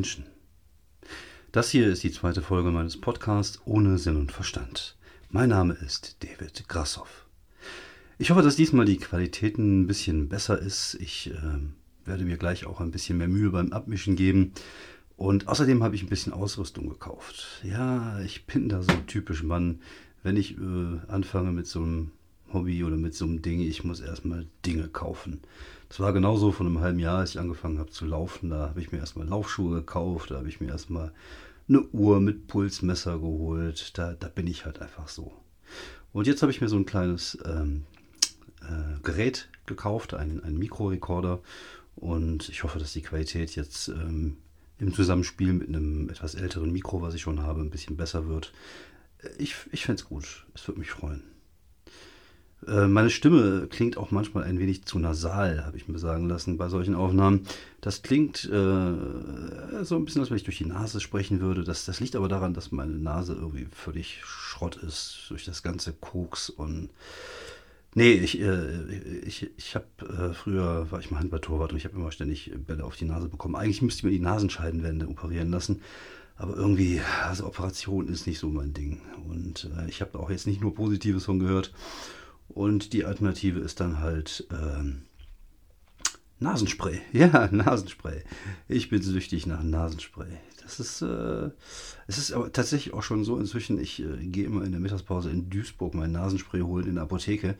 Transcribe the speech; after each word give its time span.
Menschen. 0.00 0.24
Das 1.52 1.68
hier 1.68 1.86
ist 1.88 2.02
die 2.02 2.10
zweite 2.10 2.40
Folge 2.40 2.70
meines 2.70 2.98
Podcasts 2.98 3.60
ohne 3.66 3.98
Sinn 3.98 4.16
und 4.16 4.32
Verstand. 4.32 4.96
Mein 5.28 5.50
Name 5.50 5.74
ist 5.74 6.16
David 6.20 6.66
Grassoff. 6.70 7.26
Ich 8.16 8.30
hoffe, 8.30 8.40
dass 8.40 8.56
diesmal 8.56 8.86
die 8.86 8.96
Qualität 8.96 9.58
ein 9.58 9.86
bisschen 9.86 10.30
besser 10.30 10.58
ist. 10.58 10.96
Ich 11.00 11.30
äh, 11.30 11.58
werde 12.06 12.24
mir 12.24 12.38
gleich 12.38 12.64
auch 12.64 12.80
ein 12.80 12.92
bisschen 12.92 13.18
mehr 13.18 13.28
Mühe 13.28 13.50
beim 13.50 13.74
Abmischen 13.74 14.16
geben. 14.16 14.52
Und 15.18 15.48
außerdem 15.48 15.82
habe 15.82 15.96
ich 15.96 16.02
ein 16.02 16.08
bisschen 16.08 16.32
Ausrüstung 16.32 16.88
gekauft. 16.88 17.60
Ja, 17.62 18.20
ich 18.20 18.46
bin 18.46 18.70
da 18.70 18.82
so 18.82 18.92
ein 18.92 19.06
typisch 19.06 19.42
Mann. 19.42 19.80
Wenn 20.22 20.38
ich 20.38 20.56
äh, 20.56 20.98
anfange 21.08 21.52
mit 21.52 21.66
so 21.66 21.82
einem 21.82 22.12
Hobby 22.54 22.84
oder 22.84 22.96
mit 22.96 23.14
so 23.14 23.26
einem 23.26 23.42
Ding, 23.42 23.60
ich 23.60 23.84
muss 23.84 24.00
erstmal 24.00 24.46
Dinge 24.64 24.88
kaufen. 24.88 25.42
Das 25.90 25.98
war 25.98 26.12
genauso 26.12 26.52
von 26.52 26.68
einem 26.68 26.78
halben 26.78 27.00
Jahr, 27.00 27.18
als 27.18 27.30
ich 27.30 27.40
angefangen 27.40 27.80
habe 27.80 27.90
zu 27.90 28.06
laufen. 28.06 28.50
Da 28.50 28.68
habe 28.68 28.80
ich 28.80 28.92
mir 28.92 28.98
erstmal 28.98 29.26
Laufschuhe 29.26 29.74
gekauft, 29.74 30.30
da 30.30 30.36
habe 30.36 30.48
ich 30.48 30.60
mir 30.60 30.68
erstmal 30.68 31.12
eine 31.68 31.82
Uhr 31.88 32.20
mit 32.20 32.46
Pulsmesser 32.46 33.18
geholt. 33.18 33.98
Da, 33.98 34.12
da 34.12 34.28
bin 34.28 34.46
ich 34.46 34.64
halt 34.64 34.80
einfach 34.80 35.08
so. 35.08 35.32
Und 36.12 36.28
jetzt 36.28 36.42
habe 36.42 36.52
ich 36.52 36.60
mir 36.60 36.68
so 36.68 36.76
ein 36.76 36.86
kleines 36.86 37.36
ähm, 37.44 37.86
äh, 38.62 39.00
Gerät 39.02 39.48
gekauft, 39.66 40.14
ein, 40.14 40.40
ein 40.44 40.56
Mikrorekorder. 40.58 41.40
Und 41.96 42.48
ich 42.48 42.62
hoffe, 42.62 42.78
dass 42.78 42.92
die 42.92 43.02
Qualität 43.02 43.56
jetzt 43.56 43.88
ähm, 43.88 44.36
im 44.78 44.94
Zusammenspiel 44.94 45.52
mit 45.52 45.66
einem 45.66 46.08
etwas 46.08 46.36
älteren 46.36 46.70
Mikro, 46.70 47.02
was 47.02 47.14
ich 47.14 47.22
schon 47.22 47.42
habe, 47.42 47.62
ein 47.62 47.70
bisschen 47.70 47.96
besser 47.96 48.28
wird. 48.28 48.52
Äh, 49.24 49.30
ich, 49.38 49.56
ich 49.72 49.86
fände 49.86 50.00
es 50.00 50.08
gut. 50.08 50.46
Es 50.54 50.68
würde 50.68 50.78
mich 50.78 50.92
freuen. 50.92 51.24
Äh, 52.66 52.86
meine 52.86 53.10
Stimme 53.10 53.66
klingt 53.68 53.96
auch 53.96 54.10
manchmal 54.10 54.44
ein 54.44 54.58
wenig 54.58 54.84
zu 54.84 54.98
nasal, 54.98 55.64
habe 55.64 55.76
ich 55.76 55.88
mir 55.88 55.98
sagen 55.98 56.28
lassen 56.28 56.56
bei 56.56 56.68
solchen 56.68 56.94
Aufnahmen. 56.94 57.46
Das 57.80 58.02
klingt 58.02 58.44
äh, 58.44 58.94
so 59.82 59.96
ein 59.96 60.04
bisschen, 60.04 60.20
als 60.20 60.30
wenn 60.30 60.36
ich 60.36 60.44
durch 60.44 60.58
die 60.58 60.66
Nase 60.66 61.00
sprechen 61.00 61.40
würde. 61.40 61.64
Das, 61.64 61.84
das 61.84 62.00
liegt 62.00 62.16
aber 62.16 62.28
daran, 62.28 62.54
dass 62.54 62.72
meine 62.72 62.92
Nase 62.92 63.34
irgendwie 63.34 63.66
völlig 63.72 64.20
Schrott 64.24 64.76
ist 64.76 65.26
durch 65.28 65.44
das 65.44 65.62
ganze 65.62 65.92
Koks 65.92 66.50
und 66.50 66.90
Nee, 67.96 68.12
ich, 68.12 68.40
äh, 68.40 68.84
ich, 69.24 69.50
ich 69.56 69.74
habe 69.74 69.86
äh, 70.00 70.32
früher 70.32 70.88
war 70.92 71.00
ich 71.00 71.10
mal 71.10 71.18
Handballtorwart 71.18 71.72
und 71.72 71.78
ich 71.78 71.84
habe 71.84 71.96
immer 71.96 72.12
ständig 72.12 72.52
Bälle 72.64 72.84
auf 72.84 72.94
die 72.94 73.04
Nase 73.04 73.28
bekommen. 73.28 73.56
Eigentlich 73.56 73.82
müsste 73.82 74.00
ich 74.00 74.04
mir 74.04 74.10
die 74.10 74.20
Nasenscheidenwände 74.20 75.08
operieren 75.08 75.50
lassen. 75.50 75.82
Aber 76.36 76.56
irgendwie, 76.56 77.00
also 77.28 77.46
Operation 77.46 78.08
ist 78.08 78.28
nicht 78.28 78.38
so 78.38 78.48
mein 78.48 78.72
Ding. 78.72 79.00
Und 79.28 79.68
äh, 79.76 79.88
ich 79.88 80.00
habe 80.00 80.20
auch 80.20 80.30
jetzt 80.30 80.46
nicht 80.46 80.60
nur 80.60 80.72
Positives 80.72 81.24
von 81.24 81.40
gehört. 81.40 81.72
Und 82.54 82.92
die 82.92 83.04
Alternative 83.04 83.60
ist 83.60 83.80
dann 83.80 84.00
halt 84.00 84.46
ähm, 84.50 85.02
Nasenspray. 86.40 87.00
Ja, 87.12 87.48
Nasenspray. 87.50 88.22
Ich 88.68 88.88
bin 88.90 89.02
süchtig 89.02 89.46
nach 89.46 89.62
Nasenspray. 89.62 90.38
Das 90.62 90.80
ist, 90.80 91.02
äh, 91.02 91.50
es 92.06 92.18
ist 92.18 92.32
aber 92.32 92.52
tatsächlich 92.52 92.94
auch 92.94 93.02
schon 93.02 93.24
so 93.24 93.38
inzwischen, 93.38 93.80
ich 93.80 94.00
äh, 94.00 94.26
gehe 94.26 94.44
immer 94.44 94.64
in 94.64 94.72
der 94.72 94.80
Mittagspause 94.80 95.30
in 95.30 95.50
Duisburg 95.50 95.94
mein 95.94 96.12
Nasenspray 96.12 96.60
holen 96.60 96.86
in 96.86 96.94
der 96.94 97.04
Apotheke. 97.04 97.56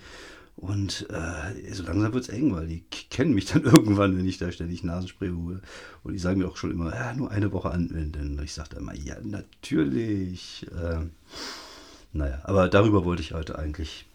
Und 0.56 1.06
äh, 1.10 1.72
so 1.72 1.84
langsam 1.84 2.12
wird 2.12 2.24
es 2.24 2.28
eng, 2.28 2.54
weil 2.54 2.66
die 2.66 2.84
kennen 3.10 3.32
mich 3.32 3.46
dann 3.52 3.62
irgendwann, 3.62 4.16
wenn 4.16 4.26
ich 4.26 4.38
da 4.38 4.50
ständig 4.50 4.82
Nasenspray 4.82 5.30
hole. 5.30 5.60
Und 6.02 6.12
die 6.12 6.18
sagen 6.18 6.40
mir 6.40 6.48
auch 6.48 6.56
schon 6.56 6.70
immer, 6.70 6.94
ja, 6.94 7.14
nur 7.14 7.30
eine 7.30 7.52
Woche 7.52 7.70
anwenden. 7.70 8.38
Und 8.38 8.44
ich 8.44 8.54
sage 8.54 8.76
immer, 8.76 8.94
ja, 8.94 9.16
natürlich. 9.22 10.66
Äh, 10.72 11.06
naja, 12.12 12.40
aber 12.44 12.68
darüber 12.68 13.04
wollte 13.04 13.22
ich 13.22 13.32
heute 13.32 13.58
eigentlich 13.58 14.06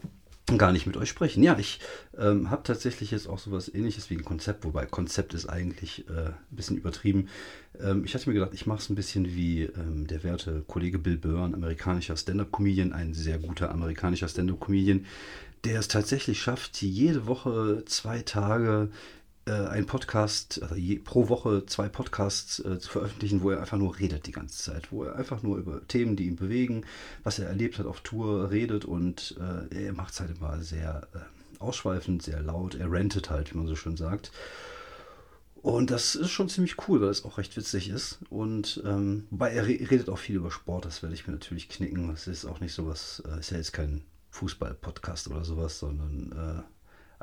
gar 0.57 0.71
nicht 0.71 0.85
mit 0.85 0.95
euch 0.95 1.09
sprechen. 1.09 1.41
Ja, 1.41 1.57
ich 1.57 1.79
ähm, 2.17 2.51
habe 2.51 2.63
tatsächlich 2.63 3.11
jetzt 3.11 3.27
auch 3.27 3.39
sowas 3.39 3.73
ähnliches 3.73 4.09
wie 4.09 4.15
ein 4.15 4.23
Konzept, 4.23 4.63
wobei 4.63 4.85
Konzept 4.85 5.33
ist 5.33 5.47
eigentlich 5.47 6.07
äh, 6.07 6.27
ein 6.27 6.35
bisschen 6.51 6.77
übertrieben. 6.77 7.29
Ähm, 7.79 8.05
ich 8.05 8.13
hatte 8.13 8.29
mir 8.29 8.35
gedacht, 8.35 8.53
ich 8.53 8.67
mache 8.67 8.79
es 8.79 8.89
ein 8.89 8.95
bisschen 8.95 9.35
wie 9.35 9.63
ähm, 9.63 10.05
der 10.05 10.23
werte 10.23 10.63
Kollege 10.67 10.99
Bill 10.99 11.19
ein 11.23 11.55
amerikanischer 11.55 12.15
Stand-up-Comedian, 12.15 12.93
ein 12.93 13.13
sehr 13.15 13.39
guter 13.39 13.71
amerikanischer 13.71 14.27
Stand-up-Comedian, 14.27 15.05
der 15.63 15.79
es 15.79 15.87
tatsächlich 15.87 16.39
schafft, 16.39 16.79
jede 16.81 17.25
Woche 17.25 17.83
zwei 17.87 18.21
Tage 18.21 18.89
ein 19.51 19.85
Podcast, 19.85 20.61
also 20.63 20.75
je, 20.75 20.97
pro 20.97 21.29
Woche 21.29 21.65
zwei 21.67 21.87
Podcasts 21.87 22.59
äh, 22.59 22.79
zu 22.79 22.89
veröffentlichen, 22.89 23.41
wo 23.41 23.51
er 23.51 23.59
einfach 23.59 23.77
nur 23.77 23.99
redet 23.99 24.25
die 24.25 24.31
ganze 24.31 24.71
Zeit, 24.71 24.91
wo 24.91 25.03
er 25.03 25.15
einfach 25.15 25.43
nur 25.43 25.57
über 25.57 25.87
Themen, 25.87 26.15
die 26.15 26.25
ihn 26.25 26.35
bewegen, 26.35 26.85
was 27.23 27.39
er 27.39 27.47
erlebt 27.47 27.77
hat 27.77 27.85
auf 27.85 28.01
Tour, 28.01 28.49
redet 28.49 28.85
und 28.85 29.35
äh, 29.39 29.85
er 29.85 29.93
macht 29.93 30.13
es 30.13 30.19
halt 30.19 30.35
immer 30.37 30.59
sehr 30.61 31.07
äh, 31.13 31.59
ausschweifend, 31.59 32.23
sehr 32.23 32.41
laut, 32.41 32.75
er 32.75 32.91
rentet 32.91 33.29
halt, 33.29 33.53
wie 33.53 33.57
man 33.57 33.67
so 33.67 33.75
schön 33.75 33.97
sagt. 33.97 34.31
Und 35.65 35.89
das 35.89 36.13
ist 36.13 36.29
schon 36.29 36.47
ziemlich 36.47 36.87
cool, 36.87 37.01
weil 37.01 37.09
es 37.09 37.25
auch 37.25 37.39
recht 37.39 37.57
witzig 37.57 37.89
ist. 37.89 38.19
Und 38.29 38.83
ähm, 38.85 39.25
wobei 39.31 39.51
er 39.51 39.65
redet 39.65 40.09
auch 40.09 40.19
viel 40.19 40.35
über 40.35 40.51
Sport, 40.51 40.85
das 40.85 41.01
werde 41.01 41.15
ich 41.15 41.25
mir 41.25 41.33
natürlich 41.33 41.69
knicken. 41.69 42.07
Das 42.07 42.27
ist 42.27 42.45
auch 42.45 42.59
nicht 42.59 42.73
sowas, 42.73 43.23
äh, 43.27 43.39
ist 43.39 43.49
ja 43.49 43.57
jetzt 43.57 43.73
kein 43.73 44.03
Fußball-Podcast 44.29 45.27
oder 45.27 45.43
sowas, 45.43 45.79
sondern 45.79 46.31
äh, 46.33 46.74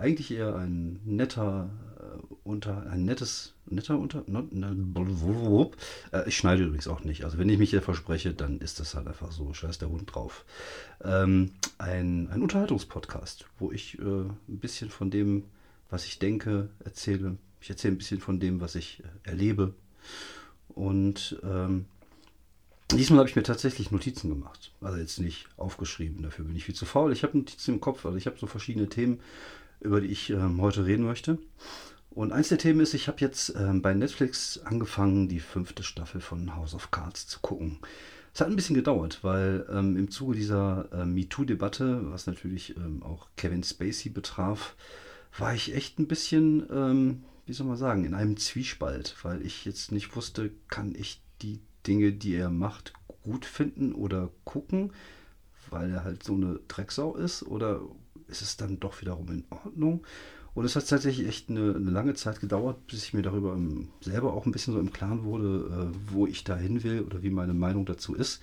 eigentlich 0.03 0.33
eher 0.33 0.57
ein 0.57 1.01
netter 1.05 1.71
äh, 1.99 2.37
unter 2.43 2.91
ein 2.91 3.05
nettes 3.05 3.55
netter 3.67 3.99
unter 3.99 4.25
ne, 4.27 4.47
ne, 4.51 5.71
äh, 6.13 6.29
ich 6.29 6.37
schneide 6.37 6.65
übrigens 6.65 6.89
auch 6.89 7.05
nicht. 7.05 7.25
Also 7.25 7.39
wenn 7.39 7.49
ich 7.49 7.59
mich 7.59 7.71
hier 7.71 7.83
verspreche 7.83 8.35
dann 8.35 8.59
ist 8.59 8.81
das 8.81 8.95
halt 8.95 9.07
einfach 9.07 9.33
so. 9.33 9.55
Scheiß 9.55 9.79
der 9.79 9.89
Hund 9.89 10.13
drauf. 10.13 10.45
Ähm, 11.03 11.53
ein, 11.79 12.29
ein 12.31 12.43
Unterhaltungspodcast 12.43 13.47
wo 13.59 13.71
ich 13.71 13.99
äh, 13.99 14.03
ein 14.03 14.59
bisschen 14.59 14.91
von 14.91 15.11
dem 15.11 15.45
was 15.89 16.05
ich 16.05 16.19
denke 16.19 16.69
erzähle. 16.85 17.37
Ich 17.61 17.71
erzähle 17.71 17.95
ein 17.95 17.99
bisschen 17.99 18.21
von 18.21 18.41
dem 18.41 18.61
was 18.61 18.75
ich 18.75 19.03
äh, 19.25 19.31
erlebe. 19.31 19.75
Und 20.69 21.39
ähm, 21.45 21.87
Diesmal 22.97 23.21
habe 23.21 23.29
ich 23.31 23.37
mir 23.37 23.43
tatsächlich 23.43 23.91
Notizen 23.91 24.29
gemacht. 24.29 24.71
Also 24.83 24.99
jetzt 24.99 25.19
nicht 25.19 25.47
aufgeschrieben, 25.57 26.23
dafür 26.23 26.45
bin 26.45 26.55
ich 26.57 26.65
viel 26.65 26.75
zu 26.75 26.85
faul. 26.85 27.11
Ich 27.13 27.23
habe 27.23 27.39
Notizen 27.39 27.75
im 27.75 27.81
Kopf, 27.81 28.05
also 28.05 28.19
ich 28.19 28.27
habe 28.27 28.37
so 28.39 28.47
verschiedene 28.47 28.89
Themen, 28.89 29.21
über 29.83 30.01
die 30.01 30.09
ich 30.09 30.31
ähm, 30.31 30.61
heute 30.61 30.87
reden 30.87 31.05
möchte. 31.05 31.39
Und 32.11 32.33
eins 32.33 32.49
der 32.49 32.59
Themen 32.59 32.81
ist, 32.81 32.95
ich 32.95 33.09
habe 33.09 33.21
jetzt 33.21 33.55
ähm, 33.57 33.81
bei 33.81 33.95
Netflix 33.95 34.61
angefangen, 34.65 35.29
die 35.29 35.41
fünfte 35.41 35.83
Staffel 35.83 36.21
von 36.21 36.55
House 36.55 36.75
of 36.75 36.91
Cards 36.91 37.27
zu 37.27 37.41
gucken. 37.41 37.79
Es 38.35 38.41
hat 38.41 38.49
ein 38.49 38.57
bisschen 38.57 38.77
gedauert, 38.77 39.19
weil 39.23 39.67
ähm, 39.71 39.97
im 39.97 40.11
Zuge 40.11 40.37
dieser 40.37 40.89
äh, 40.93 41.05
MeToo-Debatte, 41.05 42.11
was 42.11 42.27
natürlich 42.27 42.77
ähm, 42.77 43.03
auch 43.03 43.29
Kevin 43.37 43.63
Spacey 43.63 44.11
betraf, 44.11 44.75
war 45.39 45.55
ich 45.55 45.75
echt 45.75 45.99
ein 45.99 46.07
bisschen, 46.07 46.67
ähm, 46.71 47.25
wie 47.47 47.53
soll 47.53 47.67
man 47.67 47.77
sagen, 47.77 48.05
in 48.05 48.15
einem 48.15 48.37
Zwiespalt, 48.37 49.17
weil 49.23 49.45
ich 49.45 49.65
jetzt 49.65 49.93
nicht 49.93 50.15
wusste, 50.15 50.51
kann 50.69 50.95
ich 50.95 51.23
die 51.41 51.61
Dinge, 51.87 52.13
die 52.13 52.35
er 52.35 52.51
macht, 52.51 52.93
gut 53.23 53.45
finden 53.45 53.93
oder 53.93 54.31
gucken, 54.45 54.93
weil 55.71 55.91
er 55.91 56.05
halt 56.05 56.23
so 56.23 56.35
eine 56.35 56.61
Drecksau 56.69 57.17
ist, 57.17 57.43
oder 57.43 57.81
ist 58.33 58.43
es 58.43 58.57
dann 58.57 58.81
doch 58.81 59.01
wiederum 59.01 59.29
in 59.31 59.45
Ordnung. 59.51 60.05
Und 60.55 60.65
es 60.65 60.77
hat 60.77 60.89
tatsächlich 60.89 61.27
echt 61.27 61.49
eine, 61.49 61.75
eine, 61.75 61.91
lange 61.91 62.15
Zeit 62.15 62.41
gedauert, 62.41 62.87
bis 62.87 63.05
ich 63.05 63.15
mir 63.15 63.23
darüber 63.23 63.57
selber 64.01 64.35
auch 64.35 64.45
ein 64.45 64.53
bisschen 64.53 64.75
so 64.75 64.81
im 64.81 64.93
Klaren 64.93 65.25
wurde, 65.25 65.93
äh, 65.93 66.13
wo 66.13 66.27
ich 66.27 66.45
da 66.45 66.57
hin 66.57 66.83
will 66.83 67.03
oder 67.03 67.23
wie 67.23 67.31
meine 67.31 67.55
Meinung 67.55 67.87
dazu 67.87 68.15
ist. 68.15 68.43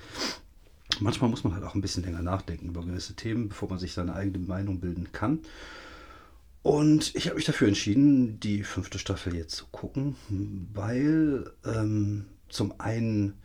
Manchmal 1.00 1.30
muss 1.30 1.44
man 1.44 1.54
halt 1.54 1.64
auch 1.64 1.76
ein 1.76 1.82
bisschen 1.82 2.04
länger 2.04 2.24
nachdenken 2.24 2.70
über 2.70 2.84
gewisse 2.84 3.16
Themen, 3.16 3.50
bevor 3.50 3.70
man 3.70 3.78
sich 3.78 3.94
seine 3.94 4.16
eigene 4.16 4.40
Meinung 4.40 4.80
bilden 4.80 5.12
kann. 5.12 5.40
Und 6.64 7.16
ich 7.16 7.28
habe 7.28 7.36
mich 7.36 7.46
dafür 7.46 7.68
entschieden, 7.68 8.40
die 8.40 8.64
fünfte 8.64 9.00
Staffel 9.00 9.36
jetzt 9.36 9.56
zu 9.56 9.66
gucken, 9.72 10.16
weil 10.74 11.52
ähm, 11.64 12.26
zum 12.50 12.80
einen 12.80 13.36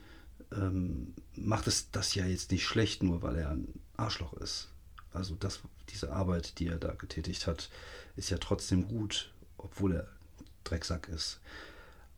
ähm, 0.53 1.15
macht 1.37 1.67
es 1.67 1.91
das 1.91 2.15
ja 2.15 2.25
jetzt 2.25 2.51
nicht 2.51 2.65
schlecht, 2.67 3.03
nur 3.03 3.23
weil 3.23 3.37
er 3.37 3.51
ein 3.51 3.69
Arschloch 3.97 4.33
ist. 4.35 4.69
Also 5.15 5.37
das, 5.37 5.61
diese 5.91 6.13
Arbeit, 6.13 6.59
die 6.59 6.69
er 6.69 6.77
da 6.77 6.93
getätigt 6.93 7.47
hat, 7.47 7.71
ist 8.17 8.31
ja 8.31 8.39
trotzdem 8.39 8.89
gut, 8.89 9.33
obwohl 9.57 9.95
er 9.95 10.09
Drecksack 10.65 11.09
ist. 11.09 11.41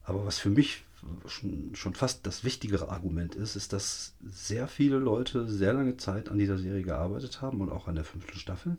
Aber 0.02 0.24
was 0.24 0.38
für 0.38 0.50
mich 0.50 0.84
schon, 1.26 1.74
schon 1.74 1.94
fast 1.94 2.26
das 2.26 2.44
wichtigere 2.44 2.88
Argument 2.88 3.34
ist, 3.34 3.56
ist, 3.56 3.72
dass 3.72 4.14
sehr 4.24 4.68
viele 4.68 4.98
Leute 4.98 5.48
sehr 5.48 5.72
lange 5.72 5.96
Zeit 5.96 6.28
an 6.28 6.38
dieser 6.38 6.58
Serie 6.58 6.82
gearbeitet 6.82 7.42
haben 7.42 7.60
und 7.60 7.70
auch 7.70 7.88
an 7.88 7.96
der 7.96 8.04
fünften 8.04 8.38
Staffel. 8.38 8.76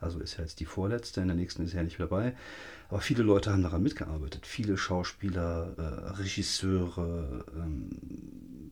Also 0.00 0.20
ist 0.20 0.36
ja 0.36 0.44
jetzt 0.44 0.60
die 0.60 0.64
vorletzte, 0.64 1.20
in 1.20 1.26
der 1.26 1.36
nächsten 1.36 1.64
ist 1.64 1.72
er 1.72 1.78
ja 1.78 1.84
nicht 1.84 1.98
dabei. 1.98 2.36
Aber 2.88 3.00
viele 3.00 3.22
Leute 3.24 3.50
haben 3.52 3.62
daran 3.62 3.82
mitgearbeitet. 3.82 4.46
Viele 4.46 4.76
Schauspieler, 4.78 5.74
äh, 5.76 6.20
Regisseure, 6.20 7.44
ähm, 7.56 7.90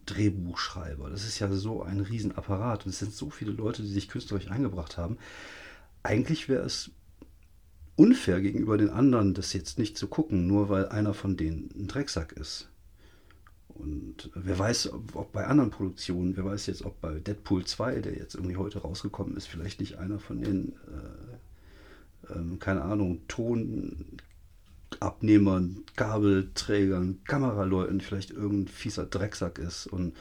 Drehbuchschreiber. 0.06 1.10
Das 1.10 1.24
ist 1.24 1.38
ja 1.38 1.50
so 1.52 1.82
ein 1.82 2.00
Riesenapparat 2.00 2.86
und 2.86 2.90
es 2.90 2.98
sind 2.98 3.12
so 3.12 3.30
viele 3.30 3.52
Leute, 3.52 3.82
die 3.82 3.88
sich 3.92 4.08
künstlerisch 4.08 4.50
eingebracht 4.50 4.96
haben. 4.96 5.18
Eigentlich 6.02 6.48
wäre 6.48 6.64
es 6.64 6.90
unfair 7.96 8.40
gegenüber 8.40 8.78
den 8.78 8.90
anderen, 8.90 9.34
das 9.34 9.52
jetzt 9.52 9.78
nicht 9.78 9.98
zu 9.98 10.06
gucken, 10.06 10.46
nur 10.46 10.68
weil 10.68 10.88
einer 10.88 11.14
von 11.14 11.36
denen 11.36 11.70
ein 11.74 11.88
Drecksack 11.88 12.32
ist. 12.32 12.68
Und 13.68 14.30
wer 14.34 14.58
weiß, 14.58 14.92
ob 14.92 15.32
bei 15.32 15.46
anderen 15.46 15.70
Produktionen, 15.70 16.36
wer 16.36 16.44
weiß 16.44 16.66
jetzt, 16.66 16.84
ob 16.84 17.00
bei 17.00 17.18
Deadpool 17.18 17.64
2, 17.64 18.00
der 18.00 18.16
jetzt 18.16 18.34
irgendwie 18.34 18.56
heute 18.56 18.78
rausgekommen 18.78 19.36
ist, 19.36 19.46
vielleicht 19.46 19.80
nicht 19.80 19.98
einer 19.98 20.18
von 20.18 20.40
den, 20.40 20.72
äh, 22.28 22.32
äh, 22.32 22.56
keine 22.58 22.82
Ahnung, 22.82 23.20
Ton, 23.28 24.06
Abnehmern, 25.02 25.84
Kabelträgern, 25.96 27.20
Kameraleuten 27.24 28.00
vielleicht 28.00 28.30
irgendein 28.30 28.68
fieser 28.68 29.06
Drecksack 29.06 29.58
ist 29.58 29.86
und, 29.86 30.14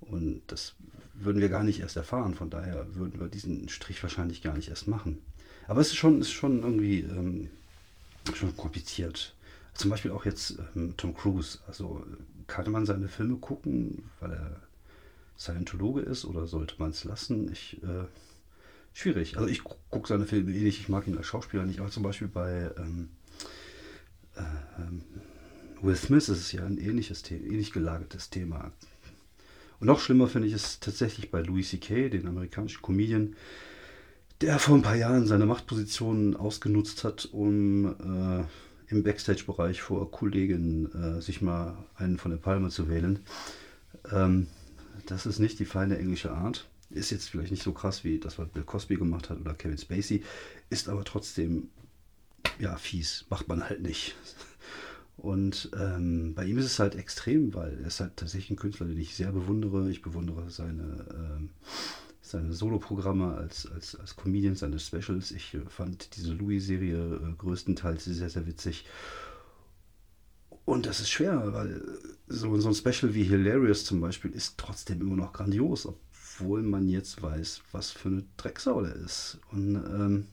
und 0.00 0.42
das 0.48 0.74
würden 1.14 1.40
wir 1.40 1.48
gar 1.48 1.64
nicht 1.64 1.80
erst 1.80 1.96
erfahren. 1.96 2.34
Von 2.34 2.50
daher 2.50 2.86
würden 2.94 3.20
wir 3.20 3.28
diesen 3.28 3.68
Strich 3.68 4.02
wahrscheinlich 4.02 4.42
gar 4.42 4.54
nicht 4.54 4.68
erst 4.68 4.88
machen. 4.88 5.18
Aber 5.66 5.80
es 5.80 5.88
ist 5.88 5.96
schon, 5.96 6.20
ist 6.20 6.30
schon 6.30 6.62
irgendwie 6.62 7.00
ähm, 7.00 7.48
schon 8.34 8.56
kompliziert. 8.56 9.34
Zum 9.74 9.90
Beispiel 9.90 10.10
auch 10.10 10.24
jetzt 10.24 10.58
ähm, 10.74 10.94
Tom 10.96 11.14
Cruise. 11.14 11.58
Also 11.66 12.04
kann 12.46 12.70
man 12.70 12.86
seine 12.86 13.08
Filme 13.08 13.36
gucken, 13.36 14.10
weil 14.20 14.32
er 14.32 14.60
Scientologe 15.38 16.00
ist 16.00 16.24
oder 16.24 16.46
sollte 16.46 16.76
man 16.78 16.90
es 16.90 17.04
lassen? 17.04 17.50
Ich, 17.52 17.82
äh, 17.82 18.06
schwierig. 18.92 19.36
Also 19.36 19.48
ich 19.48 19.64
gucke 19.64 20.08
seine 20.08 20.26
Filme 20.26 20.52
eh 20.52 20.62
nicht, 20.62 20.80
ich 20.80 20.88
mag 20.88 21.06
ihn 21.06 21.16
als 21.16 21.26
Schauspieler 21.26 21.64
nicht, 21.64 21.80
aber 21.80 21.90
zum 21.90 22.02
Beispiel 22.02 22.28
bei 22.28 22.70
ähm, 22.78 22.78
äh, 22.78 22.82
ähm, 22.82 23.08
Will 25.82 25.96
Smith 25.96 26.28
ist 26.28 26.40
es 26.40 26.52
ja 26.52 26.64
ein 26.64 26.78
ähnliches 26.78 27.22
Thema, 27.22 27.46
ähnlich 27.46 27.72
gelagertes 27.72 28.30
Thema. 28.30 28.72
Und 29.78 29.86
noch 29.86 30.00
schlimmer 30.00 30.26
finde 30.26 30.48
ich 30.48 30.54
es 30.54 30.80
tatsächlich 30.80 31.30
bei 31.30 31.42
Louis 31.42 31.68
C.K., 31.68 32.08
den 32.08 32.26
amerikanischen 32.26 32.82
Comedian, 32.82 33.36
der 34.40 34.58
vor 34.58 34.76
ein 34.76 34.82
paar 34.82 34.96
Jahren 34.96 35.26
seine 35.26 35.46
Machtposition 35.46 36.36
ausgenutzt 36.36 37.04
hat, 37.04 37.26
um 37.26 37.86
äh, 37.86 38.44
im 38.88 39.02
Backstage-Bereich 39.02 39.82
vor 39.82 40.10
Kollegen 40.10 40.92
äh, 40.92 41.20
sich 41.20 41.42
mal 41.42 41.76
einen 41.94 42.18
von 42.18 42.30
der 42.30 42.38
Palme 42.38 42.70
zu 42.70 42.88
wählen. 42.88 43.20
Ähm, 44.10 44.46
das 45.06 45.26
ist 45.26 45.38
nicht 45.38 45.58
die 45.58 45.64
feine 45.64 45.98
englische 45.98 46.32
Art. 46.32 46.68
Ist 46.90 47.10
jetzt 47.10 47.28
vielleicht 47.28 47.50
nicht 47.50 47.62
so 47.62 47.72
krass 47.72 48.04
wie 48.04 48.18
das, 48.18 48.38
was 48.38 48.48
Bill 48.48 48.62
Cosby 48.62 48.96
gemacht 48.96 49.28
hat 49.28 49.40
oder 49.40 49.54
Kevin 49.54 49.78
Spacey, 49.78 50.22
ist 50.70 50.88
aber 50.88 51.04
trotzdem 51.04 51.68
ja 52.58 52.76
fies. 52.76 53.26
Macht 53.30 53.48
man 53.48 53.64
halt 53.68 53.82
nicht. 53.82 54.16
Und 55.16 55.70
ähm, 55.78 56.34
bei 56.34 56.44
ihm 56.44 56.58
ist 56.58 56.66
es 56.66 56.78
halt 56.78 56.94
extrem, 56.94 57.54
weil 57.54 57.78
er 57.80 57.86
ist 57.86 58.00
halt 58.00 58.16
tatsächlich 58.16 58.50
ein 58.50 58.56
Künstler, 58.56 58.86
den 58.86 58.98
ich 58.98 59.14
sehr 59.14 59.32
bewundere. 59.32 59.90
Ich 59.90 60.02
bewundere 60.02 60.50
seine, 60.50 61.06
ähm, 61.10 61.50
seine 62.20 62.52
Soloprogramme 62.52 63.34
als, 63.34 63.70
als, 63.70 63.96
als 63.96 64.14
Comedian, 64.16 64.56
seine 64.56 64.78
Specials. 64.78 65.30
Ich 65.30 65.54
äh, 65.54 65.60
fand 65.68 66.16
diese 66.16 66.34
Louis-Serie 66.34 67.16
äh, 67.16 67.34
größtenteils 67.38 68.04
sehr, 68.04 68.28
sehr 68.28 68.46
witzig. 68.46 68.84
Und 70.66 70.84
das 70.86 71.00
ist 71.00 71.10
schwer, 71.10 71.52
weil 71.52 71.80
so, 72.26 72.58
so 72.60 72.68
ein 72.68 72.74
Special 72.74 73.14
wie 73.14 73.22
Hilarious 73.22 73.84
zum 73.84 74.00
Beispiel 74.00 74.32
ist 74.32 74.58
trotzdem 74.58 75.00
immer 75.00 75.16
noch 75.16 75.32
grandios, 75.32 75.86
obwohl 75.86 76.62
man 76.62 76.88
jetzt 76.88 77.22
weiß, 77.22 77.62
was 77.72 77.90
für 77.90 78.08
eine 78.08 78.24
Drecksau 78.36 78.82
der 78.82 78.96
ist. 78.96 79.38
Und 79.52 79.76
ähm, 79.76 80.26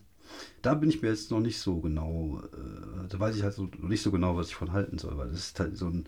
da 0.61 0.73
bin 0.73 0.89
ich 0.89 1.01
mir 1.01 1.09
jetzt 1.09 1.31
noch 1.31 1.39
nicht 1.39 1.59
so 1.59 1.79
genau, 1.79 2.41
äh, 2.53 3.07
da 3.09 3.19
weiß 3.19 3.35
ich 3.35 3.43
halt 3.43 3.53
so, 3.53 3.69
nicht 3.81 4.01
so 4.01 4.11
genau, 4.11 4.35
was 4.35 4.47
ich 4.47 4.55
von 4.55 4.71
halten 4.71 4.97
soll, 4.97 5.17
weil 5.17 5.29
das 5.29 5.39
ist 5.39 5.59
halt 5.59 5.77
so 5.77 5.87
ein, 5.87 6.05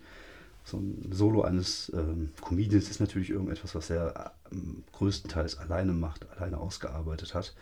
so 0.64 0.78
ein 0.78 1.10
Solo 1.12 1.42
eines 1.42 1.92
ähm, 1.94 2.30
Comedians 2.40 2.90
ist 2.90 3.00
natürlich 3.00 3.30
irgendetwas, 3.30 3.74
was 3.74 3.90
er 3.90 4.32
äh, 4.50 4.56
größtenteils 4.92 5.58
alleine 5.58 5.92
macht, 5.92 6.28
alleine 6.30 6.58
ausgearbeitet 6.58 7.34
hat. 7.34 7.54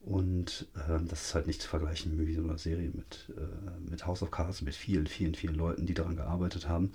Und 0.00 0.66
äh, 0.74 1.00
das 1.06 1.26
ist 1.26 1.34
halt 1.34 1.46
nicht 1.46 1.60
zu 1.60 1.68
vergleichen 1.68 2.26
wie 2.26 2.34
so 2.34 2.42
eine 2.42 2.56
Serie 2.56 2.90
mit, 2.94 3.28
äh, 3.36 3.90
mit 3.90 4.06
House 4.06 4.22
of 4.22 4.30
Cards, 4.30 4.62
mit 4.62 4.74
vielen, 4.74 5.06
vielen, 5.06 5.34
vielen 5.34 5.56
Leuten, 5.56 5.86
die 5.86 5.94
daran 5.94 6.16
gearbeitet 6.16 6.68
haben. 6.68 6.92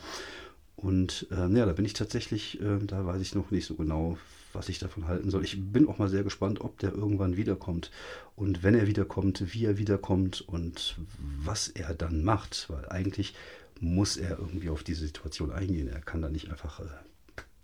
Und 0.75 1.27
äh, 1.31 1.47
ja, 1.55 1.65
da 1.65 1.73
bin 1.73 1.85
ich 1.85 1.93
tatsächlich, 1.93 2.61
äh, 2.61 2.79
da 2.79 3.05
weiß 3.05 3.21
ich 3.21 3.35
noch 3.35 3.51
nicht 3.51 3.65
so 3.65 3.75
genau, 3.75 4.17
was 4.53 4.69
ich 4.69 4.79
davon 4.79 5.07
halten 5.07 5.29
soll. 5.29 5.43
Ich 5.43 5.59
bin 5.71 5.87
auch 5.87 5.97
mal 5.97 6.09
sehr 6.09 6.23
gespannt, 6.23 6.61
ob 6.61 6.77
der 6.79 6.93
irgendwann 6.93 7.37
wiederkommt. 7.37 7.91
Und 8.35 8.63
wenn 8.63 8.75
er 8.75 8.87
wiederkommt, 8.87 9.53
wie 9.53 9.65
er 9.65 9.77
wiederkommt 9.77 10.41
und 10.41 10.97
was 11.17 11.67
er 11.67 11.93
dann 11.93 12.23
macht. 12.23 12.69
Weil 12.69 12.87
eigentlich 12.89 13.33
muss 13.79 14.17
er 14.17 14.37
irgendwie 14.39 14.69
auf 14.69 14.83
diese 14.83 15.05
Situation 15.05 15.51
eingehen. 15.51 15.87
Er 15.87 16.01
kann 16.01 16.21
da 16.21 16.29
nicht 16.29 16.49
einfach 16.49 16.79
äh, 16.79 16.83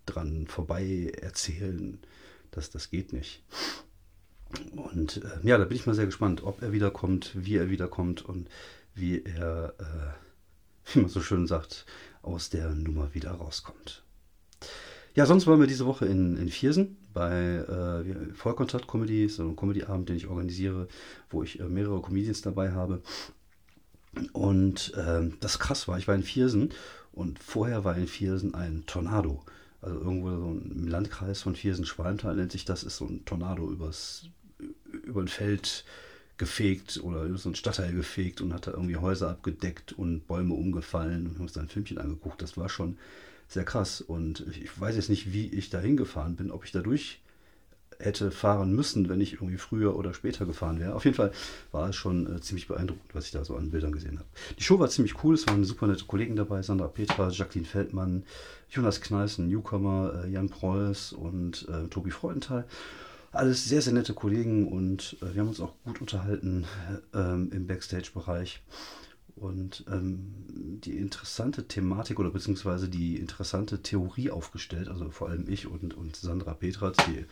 dran 0.06 0.48
vorbei 0.48 1.12
erzählen. 1.22 2.00
Das, 2.52 2.70
das 2.72 2.90
geht 2.90 3.14
nicht. 3.14 3.44
Und 4.72 5.18
äh, 5.18 5.48
ja, 5.48 5.58
da 5.58 5.66
bin 5.66 5.78
ich 5.78 5.86
mal 5.86 5.94
sehr 5.94 6.08
gespannt, 6.08 6.44
ob 6.44 6.62
er 6.62 6.72
wiederkommt, 6.72 7.32
wie 7.36 7.58
er 7.58 7.70
wiederkommt 7.70 8.24
und 8.24 8.50
wie 8.96 9.24
er, 9.24 9.74
äh, 9.80 10.94
wie 10.94 11.02
man 11.02 11.10
so 11.10 11.22
schön 11.22 11.48
sagt, 11.48 11.86
aus 12.22 12.50
der 12.50 12.74
Nummer 12.76 13.14
wieder 13.14 13.32
rauskommt. 13.32 14.04
Ja, 15.16 15.26
sonst 15.26 15.48
waren 15.48 15.60
wir 15.60 15.68
diese 15.68 15.86
Woche 15.86 16.06
in, 16.06 16.38
in 16.38 16.50
Viersen 16.50 16.98
bei 17.14 17.34
äh, 17.34 18.34
Vollkontakt 18.36 18.88
Comedy, 18.88 19.28
so 19.28 19.44
ein 19.44 19.56
Comedy-Abend, 19.56 20.10
den 20.10 20.16
ich 20.16 20.28
organisiere, 20.28 20.88
wo 21.30 21.44
ich 21.44 21.60
äh, 21.60 21.64
mehrere 21.64 22.02
Comedians 22.02 22.42
dabei 22.42 22.72
habe. 22.72 23.02
Und 24.34 24.94
äh, 24.96 25.30
das 25.40 25.60
krass 25.60 25.88
war, 25.88 25.98
ich 25.98 26.08
war 26.08 26.16
in 26.16 26.24
Viersen 26.24 26.70
und 27.12 27.40
vorher 27.40 27.84
war 27.84 27.98
in 27.98 28.08
Viersen 28.08 28.54
ein 28.54 28.86
Tornado. 28.86 29.44
Also 29.82 30.00
irgendwo 30.00 30.30
so 30.30 30.52
im 30.52 30.88
Landkreis 30.88 31.42
von 31.42 31.56
Viersen-Schwalmtal 31.56 32.36
nennt 32.36 32.52
sich 32.52 32.66
das, 32.66 32.84
ist 32.84 32.98
so 32.98 33.06
ein 33.06 33.26
Tornado 33.26 33.70
übers 33.70 34.30
über 35.04 35.22
ein 35.22 35.28
Feld 35.28 35.86
gefegt 36.40 37.02
oder 37.04 37.38
so 37.38 37.50
ein 37.50 37.56
Stadtteil 37.56 37.94
gefegt 37.94 38.42
und 38.42 38.54
hat 38.54 38.66
da 38.66 38.72
irgendwie 38.72 38.96
Häuser 38.96 39.30
abgedeckt 39.30 39.94
und 39.94 40.26
Bäume 40.26 40.56
umgefallen 40.56 41.28
und 41.28 41.36
haben 41.36 41.42
uns 41.44 41.54
dann 41.54 41.66
ein 41.66 41.70
Filmchen 41.70 42.00
angeguckt. 42.00 42.42
Das 42.42 42.58
war 42.58 42.70
schon 42.70 42.98
sehr 43.48 43.66
krass. 43.66 44.02
Und 44.02 44.46
ich 44.50 44.80
weiß 44.80 44.96
jetzt 44.96 45.10
nicht, 45.10 45.34
wie 45.34 45.48
ich 45.48 45.70
da 45.70 45.80
hingefahren 45.80 46.36
bin, 46.36 46.50
ob 46.50 46.64
ich 46.64 46.72
da 46.72 46.80
durch 46.80 47.20
hätte 48.00 48.32
fahren 48.32 48.74
müssen, 48.74 49.10
wenn 49.10 49.20
ich 49.20 49.34
irgendwie 49.34 49.58
früher 49.58 49.98
oder 49.98 50.14
später 50.14 50.46
gefahren 50.46 50.80
wäre. 50.80 50.96
Auf 50.96 51.04
jeden 51.04 51.18
Fall 51.18 51.34
war 51.74 51.90
es 51.90 51.98
schon 51.98 52.34
äh, 52.34 52.40
ziemlich 52.40 52.70
beeindruckend, 52.70 53.14
was 53.14 53.26
ich 53.26 53.32
da 53.32 53.44
so 53.44 53.58
an 53.58 53.72
Bildern 53.72 53.92
gesehen 53.92 54.18
habe. 54.18 54.30
Die 54.58 54.64
Show 54.64 54.80
war 54.80 54.90
ziemlich 54.90 55.22
cool, 55.22 55.36
es 55.36 55.46
waren 55.48 55.66
super 55.66 55.88
nette 55.88 56.06
Kollegen 56.06 56.38
dabei, 56.38 56.62
Sandra 56.62 56.88
Petra, 56.88 57.30
Jacqueline 57.30 57.68
Feldmann, 57.68 58.24
Jonas 58.70 59.02
Kneißen, 59.02 59.50
Newcomer, 59.50 60.24
äh, 60.24 60.30
Jan 60.30 60.48
Preuß 60.48 61.12
und 61.12 61.68
äh, 61.68 61.90
Tobi 61.90 62.12
Freudenthal. 62.12 62.66
Alles 63.32 63.66
sehr, 63.66 63.82
sehr 63.82 63.94
nette 63.94 64.14
Kollegen 64.14 64.68
und 64.68 65.18
äh, 65.22 65.34
wir 65.34 65.42
haben 65.42 65.50
uns 65.50 65.60
auch 65.60 65.74
gut 65.84 66.02
unterhalten 66.02 66.66
ähm, 67.14 67.52
im 67.52 67.68
Backstage-Bereich. 67.68 68.62
Und 69.36 69.86
ähm, 69.90 70.34
die 70.84 70.98
interessante 70.98 71.66
Thematik 71.66 72.20
oder 72.20 72.30
beziehungsweise 72.30 72.90
die 72.90 73.16
interessante 73.16 73.82
Theorie 73.82 74.32
aufgestellt, 74.32 74.90
also 74.90 75.12
vor 75.12 75.30
allem 75.30 75.48
ich 75.48 75.66
und, 75.66 75.94
und 75.94 76.18
Sandra 76.18 76.54
Petratz, 76.54 76.98
die 77.08 77.26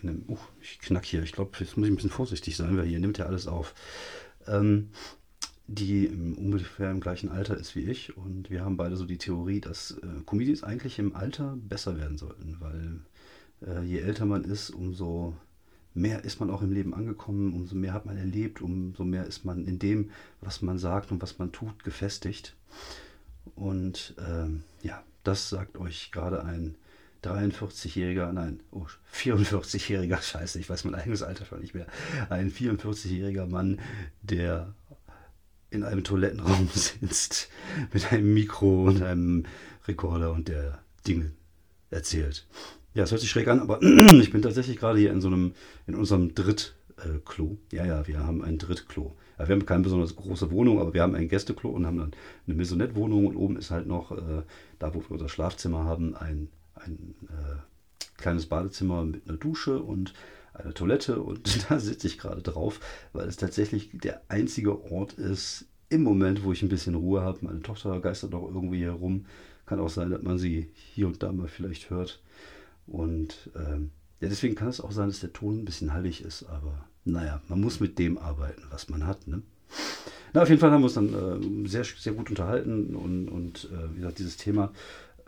in 0.00 0.08
einem, 0.08 0.24
uh, 0.28 0.38
ich 0.60 0.78
knack 0.78 1.04
hier, 1.04 1.24
ich 1.24 1.32
glaube, 1.32 1.50
jetzt 1.58 1.76
muss 1.76 1.86
ich 1.86 1.92
ein 1.92 1.96
bisschen 1.96 2.10
vorsichtig 2.10 2.56
sein, 2.56 2.76
weil 2.76 2.86
hier 2.86 3.00
nimmt 3.00 3.18
ja 3.18 3.26
alles 3.26 3.48
auf. 3.48 3.74
Ähm, 4.46 4.90
die 5.66 6.06
im, 6.06 6.38
ungefähr 6.38 6.90
im 6.92 7.00
gleichen 7.00 7.28
Alter 7.28 7.56
ist 7.56 7.74
wie 7.74 7.90
ich 7.90 8.16
und 8.16 8.50
wir 8.50 8.64
haben 8.64 8.76
beide 8.76 8.96
so 8.96 9.04
die 9.04 9.18
Theorie, 9.18 9.60
dass 9.60 9.98
äh, 10.02 10.22
Comedians 10.26 10.62
eigentlich 10.62 10.98
im 10.98 11.16
Alter 11.16 11.56
besser 11.56 11.98
werden 11.98 12.18
sollten, 12.18 12.56
weil 12.60 13.00
äh, 13.66 13.82
je 13.82 14.00
älter 14.00 14.24
man 14.24 14.44
ist, 14.44 14.70
umso 14.70 15.34
mehr 15.94 16.24
ist 16.24 16.40
man 16.40 16.50
auch 16.50 16.62
im 16.62 16.72
Leben 16.72 16.94
angekommen, 16.94 17.52
umso 17.54 17.74
mehr 17.74 17.92
hat 17.92 18.06
man 18.06 18.16
erlebt, 18.16 18.60
umso 18.60 19.04
mehr 19.04 19.26
ist 19.26 19.44
man 19.44 19.64
in 19.66 19.78
dem, 19.78 20.10
was 20.40 20.62
man 20.62 20.78
sagt 20.78 21.10
und 21.10 21.20
was 21.22 21.38
man 21.38 21.52
tut, 21.52 21.84
gefestigt. 21.84 22.54
Und 23.54 24.14
ähm, 24.26 24.62
ja, 24.82 25.02
das 25.24 25.48
sagt 25.48 25.78
euch 25.78 26.12
gerade 26.12 26.44
ein 26.44 26.76
43-jähriger, 27.24 28.32
nein, 28.32 28.60
oh, 28.70 28.86
44-jähriger, 29.12 30.20
scheiße, 30.22 30.60
ich 30.60 30.70
weiß 30.70 30.84
mein 30.84 30.94
eigenes 30.94 31.22
Alter 31.22 31.44
schon 31.44 31.60
nicht 31.60 31.74
mehr, 31.74 31.86
ein 32.30 32.50
44-jähriger 32.52 33.46
Mann, 33.46 33.80
der 34.22 34.74
in 35.70 35.82
einem 35.82 36.04
Toilettenraum 36.04 36.68
sitzt 36.74 37.48
mit 37.92 38.12
einem 38.12 38.32
Mikro 38.32 38.84
und 38.84 39.02
einem 39.02 39.44
Rekorder 39.86 40.32
und 40.32 40.48
der 40.48 40.80
Dinge 41.06 41.32
erzählt. 41.90 42.46
Ja, 42.94 43.04
es 43.04 43.10
hört 43.10 43.20
sich 43.20 43.30
schräg 43.30 43.48
an, 43.48 43.60
aber 43.60 43.80
ich 43.82 44.30
bin 44.30 44.42
tatsächlich 44.42 44.76
gerade 44.76 44.98
hier 44.98 45.12
in 45.12 45.20
so 45.20 45.28
einem, 45.28 45.54
in 45.86 45.94
unserem 45.94 46.34
Drittklo. 46.34 47.58
ja, 47.72 47.84
ja, 47.84 48.06
wir 48.06 48.20
haben 48.20 48.42
ein 48.42 48.58
Drittklo. 48.58 49.14
Ja, 49.38 49.48
wir 49.48 49.54
haben 49.54 49.66
keine 49.66 49.84
besonders 49.84 50.16
große 50.16 50.50
Wohnung, 50.50 50.80
aber 50.80 50.94
wir 50.94 51.02
haben 51.02 51.14
ein 51.14 51.28
Gästeklo 51.28 51.70
und 51.70 51.86
haben 51.86 51.98
dann 51.98 52.12
eine 52.46 52.56
Maisonette-Wohnung 52.56 53.26
und 53.26 53.36
oben 53.36 53.56
ist 53.56 53.70
halt 53.70 53.86
noch, 53.86 54.12
äh, 54.12 54.42
da 54.78 54.94
wo 54.94 55.00
wir 55.00 55.10
unser 55.12 55.28
Schlafzimmer 55.28 55.84
haben, 55.84 56.16
ein, 56.16 56.48
ein 56.74 57.14
äh, 57.28 58.20
kleines 58.20 58.46
Badezimmer 58.46 59.04
mit 59.04 59.28
einer 59.28 59.38
Dusche 59.38 59.80
und 59.80 60.12
eine 60.54 60.74
Toilette 60.74 61.20
und 61.22 61.70
da 61.70 61.78
sitze 61.78 62.06
ich 62.06 62.18
gerade 62.18 62.42
drauf, 62.42 62.80
weil 63.12 63.28
es 63.28 63.36
tatsächlich 63.36 63.90
der 63.92 64.22
einzige 64.28 64.82
Ort 64.90 65.12
ist 65.14 65.66
im 65.88 66.02
Moment, 66.02 66.44
wo 66.44 66.52
ich 66.52 66.62
ein 66.62 66.68
bisschen 66.68 66.94
Ruhe 66.94 67.22
habe. 67.22 67.38
Meine 67.42 67.62
Tochter 67.62 68.00
geistert 68.00 68.32
noch 68.32 68.46
irgendwie 68.46 68.84
herum. 68.84 69.26
Kann 69.66 69.80
auch 69.80 69.88
sein, 69.88 70.10
dass 70.10 70.22
man 70.22 70.38
sie 70.38 70.70
hier 70.74 71.06
und 71.06 71.22
da 71.22 71.32
mal 71.32 71.48
vielleicht 71.48 71.90
hört. 71.90 72.20
Und 72.88 73.50
ähm, 73.54 73.90
ja, 74.20 74.28
deswegen 74.28 74.54
kann 74.54 74.68
es 74.68 74.80
auch 74.80 74.92
sein, 74.92 75.08
dass 75.08 75.20
der 75.20 75.32
Ton 75.32 75.60
ein 75.60 75.64
bisschen 75.64 75.92
hallig 75.92 76.22
ist, 76.22 76.44
aber 76.44 76.88
naja, 77.04 77.40
man 77.48 77.60
muss 77.60 77.80
mit 77.80 77.98
dem 77.98 78.18
arbeiten, 78.18 78.62
was 78.70 78.88
man 78.88 79.06
hat. 79.06 79.26
Ne? 79.28 79.42
Na, 80.32 80.42
auf 80.42 80.48
jeden 80.48 80.60
Fall 80.60 80.70
haben 80.70 80.82
wir 80.82 80.86
uns 80.86 80.94
dann 80.94 81.14
äh, 81.64 81.68
sehr, 81.68 81.84
sehr 81.84 82.12
gut 82.12 82.30
unterhalten 82.30 82.94
und, 82.96 83.28
und 83.28 83.68
äh, 83.72 83.92
wie 83.92 84.00
gesagt, 84.00 84.18
dieses 84.18 84.36
Thema, 84.36 84.72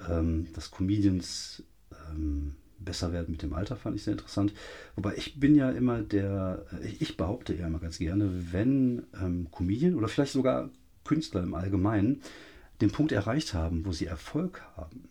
ähm, 0.09 0.49
dass 0.55 0.71
Comedians 0.71 1.63
ähm, 2.11 2.55
besser 2.79 3.13
werden 3.13 3.31
mit 3.31 3.43
dem 3.43 3.53
Alter, 3.53 3.77
fand 3.77 3.97
ich 3.97 4.05
sehr 4.05 4.13
interessant. 4.13 4.53
Wobei 4.97 5.15
ich 5.17 5.39
bin 5.39 5.55
ja 5.55 5.71
immer 5.71 6.03
der, 6.03 6.67
ich 6.99 7.17
behaupte 7.17 7.55
ja 7.55 7.67
immer 7.67 7.79
ganz 7.79 7.99
gerne, 7.99 8.31
wenn 8.53 9.05
ähm, 9.21 9.49
Comedian 9.51 9.95
oder 9.95 10.09
vielleicht 10.09 10.33
sogar 10.33 10.71
Künstler 11.05 11.43
im 11.43 11.55
Allgemeinen 11.55 12.23
den 12.81 12.91
Punkt 12.91 13.13
erreicht 13.13 13.53
haben, 13.55 13.85
wo 13.85 13.93
sie 13.93 14.07
Erfolg 14.07 14.63
haben, 14.77 15.10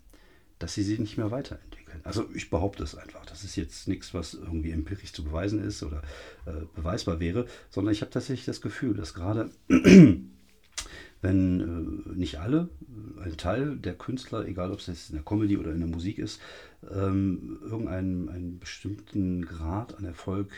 dass 0.60 0.74
sie 0.74 0.84
sich 0.84 1.00
nicht 1.00 1.18
mehr 1.18 1.32
weiterentwickeln. 1.32 2.02
Also 2.04 2.30
ich 2.34 2.50
behaupte 2.50 2.84
es 2.84 2.96
einfach. 2.96 3.26
Das 3.26 3.44
ist 3.44 3.56
jetzt 3.56 3.88
nichts, 3.88 4.14
was 4.14 4.34
irgendwie 4.34 4.72
empirisch 4.72 5.14
zu 5.14 5.24
beweisen 5.24 5.64
ist 5.64 5.82
oder 5.84 6.02
äh, 6.46 6.66
beweisbar 6.76 7.20
wäre, 7.20 7.46
sondern 7.70 7.94
ich 7.94 8.02
habe 8.02 8.12
tatsächlich 8.12 8.46
das 8.46 8.62
Gefühl, 8.62 8.94
dass 8.94 9.14
gerade 9.14 9.50
wenn 11.22 12.08
äh, 12.12 12.18
nicht 12.18 12.40
alle, 12.40 12.70
äh, 13.18 13.24
ein 13.24 13.38
Teil 13.38 13.78
der 13.78 13.96
Künstler, 13.96 14.46
egal 14.46 14.72
ob 14.72 14.80
es 14.80 14.88
jetzt 14.88 15.10
in 15.10 15.16
der 15.16 15.26
Comedy 15.26 15.58
oder 15.58 15.72
in 15.72 15.80
der 15.80 15.90
Musik 15.90 16.18
ist, 16.18 16.42
ähm, 16.90 17.60
irgendeinen 17.62 18.30
einen 18.30 18.60
bestimmten 18.60 19.46
Grad 19.46 19.98
an 19.98 20.06
Erfolg 20.06 20.52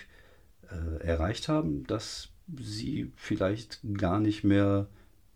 äh, 0.70 1.04
erreicht 1.04 1.48
haben, 1.48 1.86
dass 1.86 2.30
sie 2.48 3.12
vielleicht 3.16 3.80
gar 3.98 4.20
nicht 4.20 4.44
mehr 4.44 4.88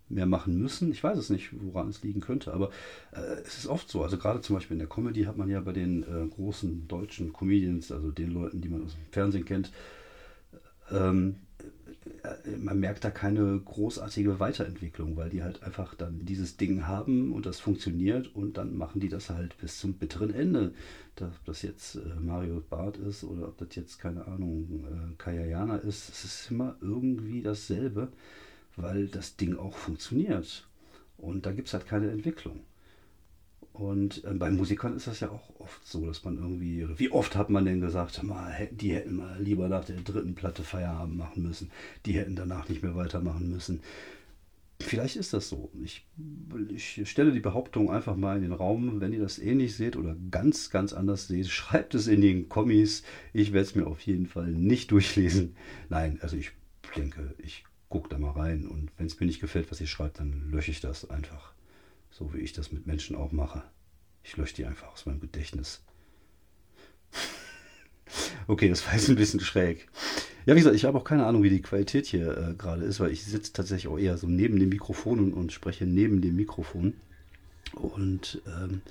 mehr 0.10 0.26
machen 0.26 0.60
müssen. 0.60 0.92
Ich 0.92 1.04
weiß 1.04 1.18
es 1.18 1.30
nicht, 1.30 1.50
woran 1.52 1.90
es 1.90 2.04
liegen 2.04 2.22
könnte, 2.22 2.54
aber 2.54 2.70
äh, 3.12 3.42
es 3.44 3.58
ist 3.58 3.68
oft 3.68 3.90
so. 3.90 4.04
Also 4.04 4.18
gerade 4.18 4.42
zum 4.42 4.56
Beispiel 4.56 4.76
in 4.76 4.80
der 4.80 4.90
Comedy 4.90 5.24
hat 5.24 5.38
man 5.38 5.50
ja 5.50 5.60
bei 5.62 5.74
den 5.74 6.04
äh, 6.04 6.28
großen 6.28 6.88
deutschen 6.88 7.34
Comedians, 7.34 7.92
also 7.92 8.12
den 8.12 8.32
Leuten, 8.32 8.62
die 8.62 8.70
man 8.70 8.84
aus 8.84 8.94
dem 8.94 9.12
Fernsehen 9.12 9.46
kennt, 9.46 9.72
ähm, 10.92 11.38
äh, 12.24 12.58
man 12.58 12.80
merkt 12.80 13.04
da 13.04 13.10
keine 13.10 13.60
großartige 13.60 14.40
Weiterentwicklung, 14.40 15.18
weil 15.18 15.30
die 15.30 15.44
halt 15.44 15.64
einfach 15.64 15.96
dann 15.96 16.26
dieses 16.26 16.58
Ding 16.58 16.88
haben 16.88 17.32
und 17.34 17.46
das 17.46 17.60
funktioniert 17.60 18.34
und 18.36 18.58
dann 18.58 18.78
machen 18.78 19.00
die 19.00 19.10
das 19.10 19.30
halt 19.30 19.58
bis 19.58 19.80
zum 19.80 19.94
bitteren 19.94 20.34
Ende. 20.34 20.74
Ob 21.20 21.46
das 21.46 21.62
jetzt 21.62 21.96
äh, 21.96 22.20
Mario 22.20 22.62
Barth 22.70 22.98
ist 22.98 23.24
oder 23.24 23.48
ob 23.48 23.58
das 23.58 23.76
jetzt, 23.76 24.00
keine 24.00 24.28
Ahnung, 24.28 24.86
äh, 24.86 25.16
Kayayana 25.18 25.78
ist, 25.78 26.10
es 26.10 26.26
ist 26.26 26.52
immer 26.52 26.76
irgendwie 26.82 27.42
dasselbe, 27.42 28.10
weil 28.78 29.08
das 29.08 29.36
Ding 29.36 29.58
auch 29.58 29.78
funktioniert. 29.78 30.68
Und 31.18 31.46
da 31.46 31.52
gibt 31.52 31.68
es 31.68 31.74
halt 31.74 31.88
keine 31.88 32.12
Entwicklung. 32.12 32.62
Und 33.78 34.24
äh, 34.24 34.34
bei 34.34 34.50
Musikern 34.52 34.96
ist 34.96 35.08
das 35.08 35.20
ja 35.20 35.30
auch 35.30 35.50
oft 35.60 35.86
so, 35.86 36.06
dass 36.06 36.24
man 36.24 36.38
irgendwie, 36.38 36.88
wie 36.98 37.12
oft 37.12 37.36
hat 37.36 37.50
man 37.50 37.66
denn 37.66 37.82
gesagt, 37.82 38.24
mal, 38.24 38.70
die 38.72 38.94
hätten 38.94 39.18
mal 39.18 39.38
lieber 39.42 39.68
nach 39.68 39.84
der 39.84 39.98
dritten 39.98 40.34
Platte 40.34 40.64
Feierabend 40.64 41.18
machen 41.18 41.44
müssen, 41.44 41.72
die 42.06 42.14
hätten 42.14 42.36
danach 42.36 42.70
nicht 42.70 42.84
mehr 42.84 42.96
weitermachen 42.96 43.50
müssen. 43.50 43.82
Vielleicht 44.82 45.16
ist 45.16 45.34
das 45.34 45.50
so. 45.50 45.72
Ich, 45.84 46.06
ich 46.70 47.10
stelle 47.10 47.32
die 47.32 47.40
Behauptung 47.40 47.90
einfach 47.90 48.16
mal 48.16 48.38
in 48.38 48.44
den 48.44 48.52
Raum, 48.52 49.00
wenn 49.00 49.14
ihr 49.14 49.22
das 49.22 49.40
ähnlich 49.40 49.76
seht 49.76 49.96
oder 49.96 50.16
ganz, 50.32 50.70
ganz 50.70 50.94
anders 50.94 51.28
seht, 51.28 51.48
schreibt 51.50 51.96
es 51.96 52.08
in 52.08 52.22
den 52.22 52.48
Kommis. 52.48 53.04
Ich 53.34 53.52
werde 53.52 53.68
es 53.68 53.76
mir 53.76 53.88
auf 53.88 54.02
jeden 54.02 54.28
Fall 54.28 54.52
nicht 54.52 54.92
durchlesen. 54.92 55.56
Nein, 55.90 56.20
also 56.22 56.38
ich 56.38 56.52
denke, 56.96 57.36
ich 57.40 57.66
gucke 57.96 58.10
da 58.10 58.18
mal 58.18 58.32
rein 58.32 58.68
und 58.68 58.92
wenn 58.98 59.06
es 59.06 59.18
mir 59.22 59.26
nicht 59.26 59.40
gefällt, 59.40 59.72
was 59.72 59.80
ihr 59.80 59.88
schreibt, 59.88 60.20
dann 60.20 60.52
lösche 60.52 60.70
ich 60.70 60.82
das 60.82 61.10
einfach. 61.10 61.54
So 62.12 62.34
wie 62.34 62.40
ich 62.40 62.52
das 62.52 62.74
mit 62.74 62.86
Menschen 62.86 63.16
auch 63.16 63.32
mache. 63.32 63.64
Ich 64.22 64.36
lösche 64.36 64.54
die 64.56 64.66
einfach 64.66 64.92
aus 64.92 65.06
meinem 65.06 65.22
Gedächtnis. 65.22 65.82
okay, 68.48 68.68
das 68.68 68.86
war 68.86 68.96
jetzt 68.96 69.08
ein 69.08 69.16
bisschen 69.16 69.40
schräg. 69.40 69.88
Ja, 70.46 70.56
wie 70.56 70.60
gesagt, 70.60 70.76
ich 70.76 70.84
habe 70.84 70.98
auch 70.98 71.06
keine 71.06 71.26
Ahnung, 71.26 71.42
wie 71.44 71.50
die 71.50 71.62
Qualität 71.62 72.06
hier 72.06 72.38
äh, 72.38 72.54
gerade 72.56 72.84
ist, 72.84 73.00
weil 73.00 73.12
ich 73.12 73.24
sitze 73.24 73.54
tatsächlich 73.54 73.88
auch 73.88 73.98
eher 73.98 74.18
so 74.18 74.28
neben 74.28 74.60
dem 74.60 74.70
Mikrofon 74.70 75.20
und, 75.20 75.34
und 75.34 75.54
spreche 75.54 75.86
neben 75.86 76.20
dem 76.20 76.36
Mikrofon. 76.36 76.96
Und 77.76 78.42
ähm, 78.46 78.82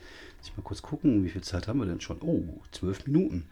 ich 0.42 0.56
mal 0.56 0.62
kurz 0.62 0.80
gucken, 0.80 1.25
wie 1.25 1.30
viel 1.30 1.42
Zeit 1.42 1.68
haben 1.68 1.78
wir 1.78 1.87
denn 1.87 2.00
schon? 2.00 2.23
Oh, 2.23 2.42
zwölf 2.73 3.06
Minuten. 3.06 3.44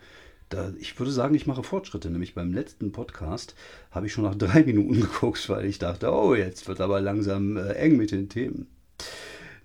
Da, 0.53 0.71
ich 0.79 0.99
würde 0.99 1.11
sagen, 1.11 1.35
ich 1.35 1.47
mache 1.47 1.63
Fortschritte. 1.63 2.11
Nämlich 2.11 2.35
beim 2.35 2.53
letzten 2.53 2.93
Podcast 2.93 3.55
habe 3.91 4.07
ich 4.07 4.13
schon 4.13 4.25
nach 4.25 4.35
drei 4.35 4.63
Minuten 4.67 5.01
geguckt, 5.01 5.49
weil 5.49 5.65
ich 5.65 5.79
dachte, 5.79 6.13
oh, 6.13 6.35
jetzt 6.35 6.69
wird 6.69 6.83
aber 6.83 7.01
langsam 7.01 7.57
äh, 7.57 7.73
eng 7.73 7.97
mit 7.97 8.11
den 8.11 8.29
Themen. 8.29 8.67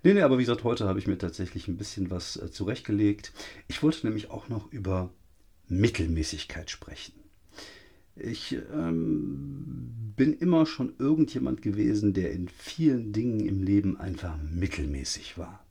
Nee, 0.02 0.14
nee, 0.14 0.22
aber 0.22 0.38
wie 0.38 0.44
gesagt, 0.44 0.64
heute 0.64 0.88
habe 0.88 0.98
ich 0.98 1.06
mir 1.06 1.18
tatsächlich 1.18 1.68
ein 1.68 1.76
bisschen 1.76 2.10
was 2.10 2.36
äh, 2.36 2.50
zurechtgelegt. 2.50 3.32
Ich 3.66 3.82
wollte 3.82 4.06
nämlich 4.06 4.30
auch 4.30 4.48
noch 4.48 4.72
über 4.72 5.10
Mittelmäßigkeit 5.68 6.70
sprechen. 6.70 7.12
Ich 8.16 8.56
ähm, 8.72 10.14
bin 10.16 10.32
immer 10.32 10.64
schon 10.64 10.94
irgendjemand 10.98 11.60
gewesen, 11.60 12.14
der 12.14 12.32
in 12.32 12.48
vielen 12.48 13.12
Dingen 13.12 13.40
im 13.40 13.62
Leben 13.62 14.00
einfach 14.00 14.38
mittelmäßig 14.38 15.36
war. 15.36 15.62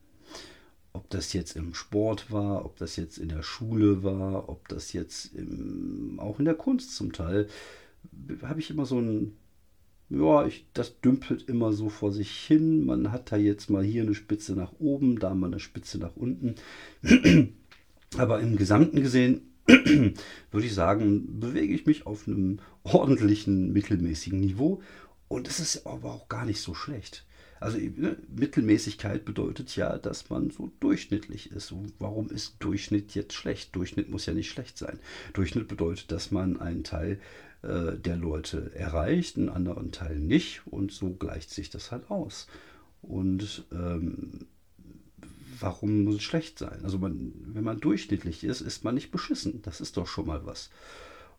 Ob 0.93 1.09
das 1.09 1.33
jetzt 1.33 1.55
im 1.55 1.73
Sport 1.73 2.31
war, 2.31 2.65
ob 2.65 2.77
das 2.77 2.95
jetzt 2.95 3.17
in 3.17 3.29
der 3.29 3.43
Schule 3.43 4.03
war, 4.03 4.49
ob 4.49 4.67
das 4.67 4.93
jetzt 4.93 5.33
im, 5.35 6.19
auch 6.19 6.39
in 6.39 6.45
der 6.45 6.55
Kunst 6.55 6.95
zum 6.95 7.13
Teil, 7.13 7.47
habe 8.41 8.59
ich 8.59 8.69
immer 8.69 8.85
so 8.85 8.99
ein 8.99 9.37
ja, 10.09 10.45
ich, 10.45 10.65
das 10.73 11.01
dümpelt 11.01 11.49
immer 11.49 11.73
so 11.73 11.89
vor 11.89 12.11
sich 12.13 12.31
hin. 12.31 12.85
Man 12.85 13.11
hat 13.11 13.31
da 13.31 13.37
jetzt 13.37 13.69
mal 13.69 13.83
hier 13.83 14.03
eine 14.03 14.15
Spitze 14.15 14.53
nach 14.53 14.71
oben, 14.79 15.19
da 15.19 15.35
mal 15.35 15.47
eine 15.47 15.59
Spitze 15.59 15.97
nach 15.97 16.15
unten. 16.15 16.55
Aber 18.17 18.39
im 18.39 18.55
Gesamten 18.55 19.01
gesehen 19.01 19.41
würde 19.67 20.65
ich 20.65 20.73
sagen, 20.73 21.41
bewege 21.41 21.73
ich 21.73 21.85
mich 21.85 22.05
auf 22.05 22.25
einem 22.25 22.59
ordentlichen, 22.83 23.73
mittelmäßigen 23.73 24.39
Niveau. 24.39 24.81
Und 25.27 25.49
es 25.49 25.59
ist 25.59 25.85
aber 25.85 26.13
auch 26.13 26.29
gar 26.29 26.45
nicht 26.45 26.61
so 26.61 26.73
schlecht. 26.73 27.25
Also 27.59 27.77
ne, 27.77 28.17
Mittelmäßigkeit 28.35 29.25
bedeutet 29.25 29.75
ja, 29.75 29.97
dass 29.97 30.29
man 30.29 30.51
so 30.51 30.71
durchschnittlich 30.79 31.51
ist. 31.51 31.73
Warum 31.99 32.29
ist 32.29 32.55
Durchschnitt 32.59 33.15
jetzt 33.15 33.33
schlecht? 33.33 33.75
Durchschnitt 33.75 34.09
muss 34.09 34.25
ja 34.25 34.33
nicht 34.33 34.49
schlecht 34.49 34.77
sein. 34.77 34.99
Durchschnitt 35.33 35.67
bedeutet, 35.67 36.11
dass 36.11 36.31
man 36.31 36.59
einen 36.59 36.83
Teil 36.83 37.19
äh, 37.63 37.97
der 37.97 38.17
Leute 38.17 38.71
erreicht, 38.75 39.37
einen 39.37 39.49
anderen 39.49 39.91
Teil 39.91 40.19
nicht 40.19 40.61
und 40.67 40.91
so 40.91 41.13
gleicht 41.13 41.49
sich 41.49 41.69
das 41.69 41.91
halt 41.91 42.09
aus. 42.11 42.47
Und 43.01 43.65
ähm, 43.71 44.45
warum 45.59 46.03
muss 46.03 46.15
es 46.15 46.23
schlecht 46.23 46.59
sein? 46.59 46.79
Also 46.83 46.97
man, 46.97 47.33
wenn 47.53 47.63
man 47.63 47.79
durchschnittlich 47.79 48.43
ist, 48.43 48.61
ist 48.61 48.83
man 48.83 48.95
nicht 48.95 49.11
beschissen. 49.11 49.61
Das 49.63 49.81
ist 49.81 49.97
doch 49.97 50.07
schon 50.07 50.27
mal 50.27 50.45
was. 50.45 50.69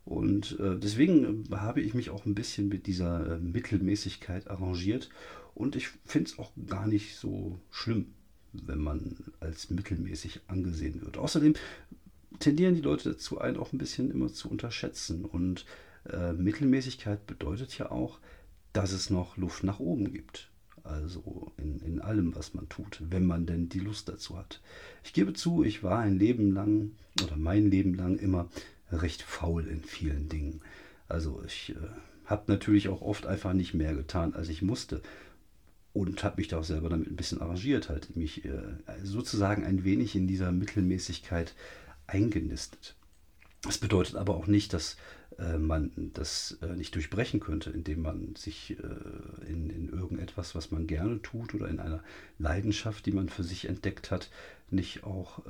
Und 0.05 0.59
äh, 0.59 0.79
deswegen 0.79 1.45
habe 1.51 1.83
ich 1.83 1.93
mich 1.93 2.09
auch 2.09 2.25
ein 2.25 2.35
bisschen 2.35 2.69
mit 2.69 2.87
dieser 2.87 3.35
äh, 3.35 3.39
Mittelmäßigkeit 3.39 4.49
arrangiert. 4.49 5.11
Und 5.59 5.75
ich 5.75 5.89
finde 6.05 6.31
es 6.31 6.39
auch 6.39 6.53
gar 6.69 6.87
nicht 6.87 7.17
so 7.17 7.59
schlimm, 7.73 8.15
wenn 8.53 8.79
man 8.79 9.17
als 9.41 9.71
mittelmäßig 9.71 10.43
angesehen 10.47 11.03
wird. 11.03 11.19
Außerdem 11.19 11.55
tendieren 12.39 12.77
die 12.77 12.81
Leute 12.81 13.11
dazu, 13.11 13.41
einen 13.41 13.57
auch 13.57 13.73
ein 13.73 13.79
bisschen 13.79 14.13
immer 14.13 14.33
zu 14.33 14.49
unterschätzen. 14.49 15.25
Und 15.25 15.67
äh, 16.09 16.33
Mittelmäßigkeit 16.33 17.27
bedeutet 17.27 17.77
ja 17.77 17.91
auch, 17.91 18.21
dass 18.73 18.93
es 18.93 19.11
noch 19.11 19.37
Luft 19.37 19.65
nach 19.65 19.81
oben 19.81 20.13
gibt. 20.13 20.49
Also 20.85 21.51
in, 21.57 21.81
in 21.81 22.01
allem, 22.01 22.37
was 22.37 22.55
man 22.55 22.69
tut, 22.69 23.03
wenn 23.11 23.27
man 23.27 23.45
denn 23.45 23.69
die 23.69 23.81
Lust 23.81 24.09
dazu 24.09 24.39
hat. 24.39 24.63
Ich 25.03 25.13
gebe 25.13 25.33
zu, 25.33 25.65
ich 25.65 25.83
war 25.83 25.99
ein 25.99 26.21
Leben 26.21 26.53
lang 26.53 26.93
oder 27.25 27.37
mein 27.37 27.69
Leben 27.69 27.95
lang 27.95 28.17
immer 28.17 28.49
recht 28.93 29.23
faul 29.23 29.67
in 29.67 29.83
vielen 29.83 30.29
Dingen. 30.29 30.61
Also 31.09 31.43
ich 31.45 31.71
äh, 31.71 31.89
habe 32.27 32.45
natürlich 32.47 32.89
auch 32.89 33.03
oft 33.03 33.27
einfach 33.27 33.55
nicht 33.55 33.75
mehr 33.75 33.95
getan, 33.95 34.35
als 34.35 34.49
ich 34.49 34.63
musste. 34.63 35.03
Und 35.93 36.23
habe 36.23 36.37
mich 36.37 36.49
da 36.49 36.59
auch 36.59 36.65
selber 36.65 36.89
damit 36.89 37.11
ein 37.11 37.17
bisschen 37.17 37.41
arrangiert, 37.41 37.89
halt 37.89 38.15
mich 38.15 38.45
äh, 38.45 38.53
sozusagen 39.03 39.65
ein 39.65 39.85
wenig 39.85 40.15
in 40.15 40.29
dieser 40.29 40.53
Mittelmäßigkeit 40.53 41.55
eingenistet. 42.07 42.95
Das 43.63 43.79
bedeutet 43.79 44.15
aber 44.15 44.37
auch 44.37 44.47
nicht, 44.47 44.73
dass 44.73 44.97
äh, 45.39 45.59
man 45.59 45.91
das 46.15 46.59
äh, 46.63 46.77
nicht 46.77 46.95
durchbrechen 46.95 47.41
könnte, 47.41 47.71
indem 47.71 48.03
man 48.03 48.37
sich 48.37 48.77
in, 49.49 49.71
in 49.71 49.89
irgendetwas, 49.89 50.55
was 50.55 50.71
man 50.71 50.87
gerne 50.87 51.21
tut 51.23 51.55
oder 51.55 51.69
in 51.69 51.81
einer 51.81 52.03
Leidenschaft, 52.39 53.07
die 53.07 53.13
man 53.13 53.29
für 53.29 53.43
sich 53.43 53.69
entdeckt 53.69 54.11
hat, 54.11 54.31
nicht 54.71 55.05
auch 55.05 55.43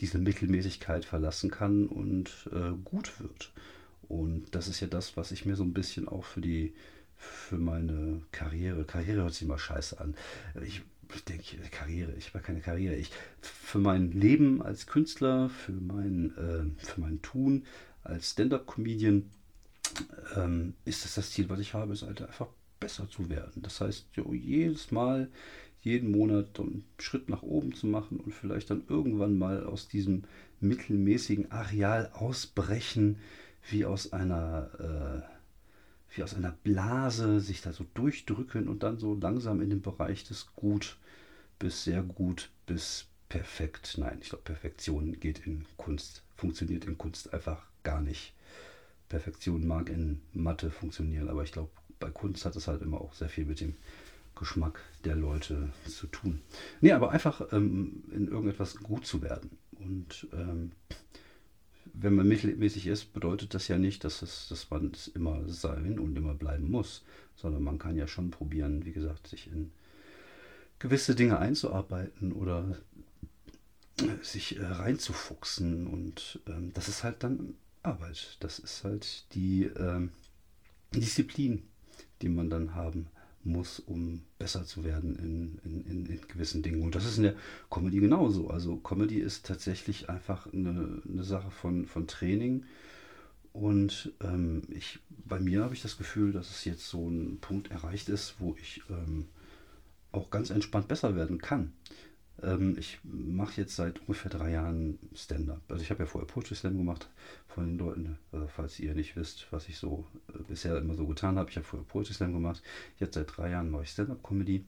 diese 0.00 0.18
Mittelmäßigkeit 0.18 1.04
verlassen 1.04 1.50
kann 1.50 1.86
und 1.86 2.48
gut 2.84 3.18
wird. 3.20 3.52
Und 4.08 4.54
das 4.54 4.68
ist 4.68 4.80
ja 4.80 4.86
das, 4.86 5.16
was 5.16 5.32
ich 5.32 5.46
mir 5.46 5.56
so 5.56 5.64
ein 5.64 5.72
bisschen 5.72 6.06
auch 6.08 6.24
für 6.24 6.40
die 6.40 6.74
für 7.16 7.58
meine 7.58 8.22
Karriere, 8.32 8.84
Karriere 8.84 9.22
hört 9.22 9.34
sich 9.34 9.42
immer 9.42 9.58
scheiße 9.58 10.00
an. 10.00 10.14
Ich 10.64 10.82
denke, 11.28 11.56
Karriere, 11.70 12.12
ich 12.12 12.34
habe 12.34 12.44
keine 12.44 12.60
Karriere. 12.60 12.94
Ich, 12.96 13.10
für 13.40 13.78
mein 13.78 14.12
Leben 14.12 14.62
als 14.62 14.86
Künstler, 14.86 15.48
für 15.48 15.72
mein, 15.72 16.36
äh, 16.36 16.84
für 16.84 17.00
mein 17.00 17.22
Tun 17.22 17.64
als 18.02 18.32
Stand-up-Comedian 18.32 19.30
ähm, 20.36 20.74
ist 20.84 21.04
das 21.04 21.14
das 21.14 21.30
Ziel, 21.30 21.48
was 21.48 21.60
ich 21.60 21.74
habe, 21.74 21.92
ist 21.92 22.02
halt 22.02 22.22
einfach 22.22 22.48
besser 22.80 23.08
zu 23.08 23.28
werden. 23.28 23.62
Das 23.62 23.80
heißt, 23.80 24.06
jo, 24.14 24.32
jedes 24.32 24.90
Mal, 24.90 25.28
jeden 25.80 26.10
Monat 26.10 26.58
einen 26.58 26.84
Schritt 26.98 27.28
nach 27.28 27.42
oben 27.42 27.74
zu 27.74 27.86
machen 27.86 28.18
und 28.18 28.34
vielleicht 28.34 28.70
dann 28.70 28.82
irgendwann 28.88 29.38
mal 29.38 29.64
aus 29.64 29.88
diesem 29.88 30.24
mittelmäßigen 30.60 31.52
Areal 31.52 32.10
ausbrechen, 32.12 33.18
wie 33.70 33.84
aus 33.84 34.12
einer, 34.12 34.70
äh, 34.78 35.35
wie 36.16 36.22
aus 36.22 36.34
einer 36.34 36.52
Blase, 36.52 37.40
sich 37.40 37.60
da 37.62 37.72
so 37.72 37.84
durchdrücken 37.94 38.68
und 38.68 38.82
dann 38.82 38.98
so 38.98 39.14
langsam 39.14 39.60
in 39.60 39.70
den 39.70 39.82
Bereich 39.82 40.24
des 40.24 40.54
Gut 40.54 40.96
bis 41.58 41.84
sehr 41.84 42.02
gut 42.02 42.50
bis 42.66 43.06
perfekt. 43.28 43.96
Nein, 43.98 44.18
ich 44.20 44.28
glaube, 44.28 44.44
Perfektion 44.44 45.18
geht 45.18 45.46
in 45.46 45.64
Kunst, 45.76 46.22
funktioniert 46.36 46.84
in 46.84 46.98
Kunst 46.98 47.32
einfach 47.32 47.66
gar 47.82 48.00
nicht. 48.00 48.34
Perfektion 49.08 49.66
mag 49.66 49.88
in 49.88 50.20
Mathe 50.32 50.70
funktionieren, 50.70 51.28
aber 51.28 51.42
ich 51.42 51.52
glaube, 51.52 51.70
bei 51.98 52.10
Kunst 52.10 52.44
hat 52.44 52.56
es 52.56 52.68
halt 52.68 52.82
immer 52.82 53.00
auch 53.00 53.14
sehr 53.14 53.28
viel 53.28 53.44
mit 53.44 53.60
dem 53.60 53.74
Geschmack 54.34 54.80
der 55.04 55.16
Leute 55.16 55.70
zu 55.86 56.06
tun. 56.08 56.42
Nee, 56.80 56.92
aber 56.92 57.10
einfach 57.10 57.52
ähm, 57.52 58.04
in 58.10 58.28
irgendetwas 58.28 58.76
gut 58.76 59.06
zu 59.06 59.22
werden. 59.22 59.50
Und 59.78 60.26
ähm, 60.32 60.72
wenn 61.92 62.14
man 62.14 62.28
mittelmäßig 62.28 62.86
ist, 62.86 63.12
bedeutet 63.12 63.54
das 63.54 63.68
ja 63.68 63.78
nicht, 63.78 64.04
dass, 64.04 64.22
es, 64.22 64.48
dass 64.48 64.70
man 64.70 64.92
es 64.92 65.08
immer 65.08 65.48
sein 65.48 65.98
und 65.98 66.16
immer 66.16 66.34
bleiben 66.34 66.70
muss, 66.70 67.04
sondern 67.36 67.62
man 67.62 67.78
kann 67.78 67.96
ja 67.96 68.06
schon 68.06 68.30
probieren, 68.30 68.84
wie 68.84 68.92
gesagt, 68.92 69.26
sich 69.26 69.46
in 69.46 69.70
gewisse 70.78 71.14
Dinge 71.14 71.38
einzuarbeiten 71.38 72.32
oder 72.32 72.76
sich 74.22 74.58
äh, 74.58 74.64
reinzufuchsen. 74.64 75.86
Und 75.86 76.40
ähm, 76.46 76.72
das 76.74 76.88
ist 76.88 77.04
halt 77.04 77.22
dann 77.22 77.54
Arbeit. 77.82 78.36
Das 78.40 78.58
ist 78.58 78.84
halt 78.84 79.24
die 79.34 79.64
ähm, 79.64 80.10
Disziplin, 80.94 81.62
die 82.22 82.28
man 82.28 82.50
dann 82.50 82.74
haben 82.74 83.08
muss, 83.46 83.78
um 83.78 84.22
besser 84.38 84.64
zu 84.64 84.84
werden 84.84 85.16
in, 85.16 85.58
in, 85.64 85.84
in, 85.84 86.06
in, 86.06 86.20
gewissen 86.28 86.62
Dingen. 86.62 86.82
Und 86.82 86.94
das 86.94 87.04
ist 87.04 87.16
in 87.16 87.24
der 87.24 87.34
Comedy 87.70 88.00
genauso. 88.00 88.48
Also 88.48 88.76
Comedy 88.76 89.18
ist 89.18 89.46
tatsächlich 89.46 90.08
einfach 90.08 90.52
eine, 90.52 91.02
eine 91.08 91.24
Sache 91.24 91.50
von, 91.50 91.86
von 91.86 92.06
Training. 92.06 92.64
Und 93.52 94.12
ähm, 94.20 94.62
ich, 94.68 94.98
bei 95.08 95.40
mir 95.40 95.62
habe 95.62 95.74
ich 95.74 95.82
das 95.82 95.96
Gefühl, 95.96 96.32
dass 96.32 96.50
es 96.50 96.64
jetzt 96.64 96.86
so 96.88 97.08
ein 97.08 97.38
Punkt 97.40 97.70
erreicht 97.70 98.08
ist, 98.08 98.34
wo 98.38 98.54
ich 98.60 98.82
ähm, 98.90 99.26
auch 100.12 100.30
ganz 100.30 100.50
entspannt 100.50 100.88
besser 100.88 101.16
werden 101.16 101.38
kann. 101.38 101.72
Ähm, 102.42 102.76
ich 102.78 102.98
mache 103.02 103.60
jetzt 103.60 103.76
seit 103.76 104.00
ungefähr 104.00 104.30
drei 104.30 104.50
Jahren 104.52 104.98
Stand-up. 105.14 105.62
Also 105.68 105.82
ich 105.82 105.90
habe 105.90 106.02
ja 106.02 106.06
vorher 106.06 106.26
Poetry 106.26 106.54
Slam 106.54 106.76
gemacht 106.76 107.08
von 107.48 107.66
den 107.66 107.78
Leuten, 107.78 108.18
also 108.32 108.46
falls 108.46 108.78
ihr 108.78 108.94
nicht 108.94 109.16
wisst, 109.16 109.46
was 109.50 109.68
ich 109.68 109.78
so 109.78 110.06
äh, 110.28 110.42
bisher 110.48 110.76
immer 110.78 110.94
so 110.94 111.06
getan 111.06 111.38
habe. 111.38 111.50
Ich 111.50 111.56
habe 111.56 111.66
vorher 111.66 111.86
Poetry 111.86 112.14
Slam 112.14 112.32
gemacht. 112.32 112.62
Jetzt 112.98 113.14
seit 113.14 113.36
drei 113.36 113.50
Jahren 113.50 113.70
mache 113.70 113.84
ich 113.84 113.90
Stand-up-Comedy. 113.90 114.64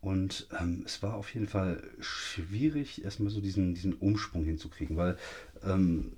Und 0.00 0.48
ähm, 0.60 0.82
es 0.86 1.02
war 1.02 1.14
auf 1.14 1.34
jeden 1.34 1.48
Fall 1.48 1.82
schwierig, 1.98 3.04
erstmal 3.04 3.30
so 3.30 3.40
diesen, 3.40 3.74
diesen 3.74 3.94
Umsprung 3.94 4.44
hinzukriegen, 4.44 4.96
weil 4.96 5.16
ähm, 5.64 6.12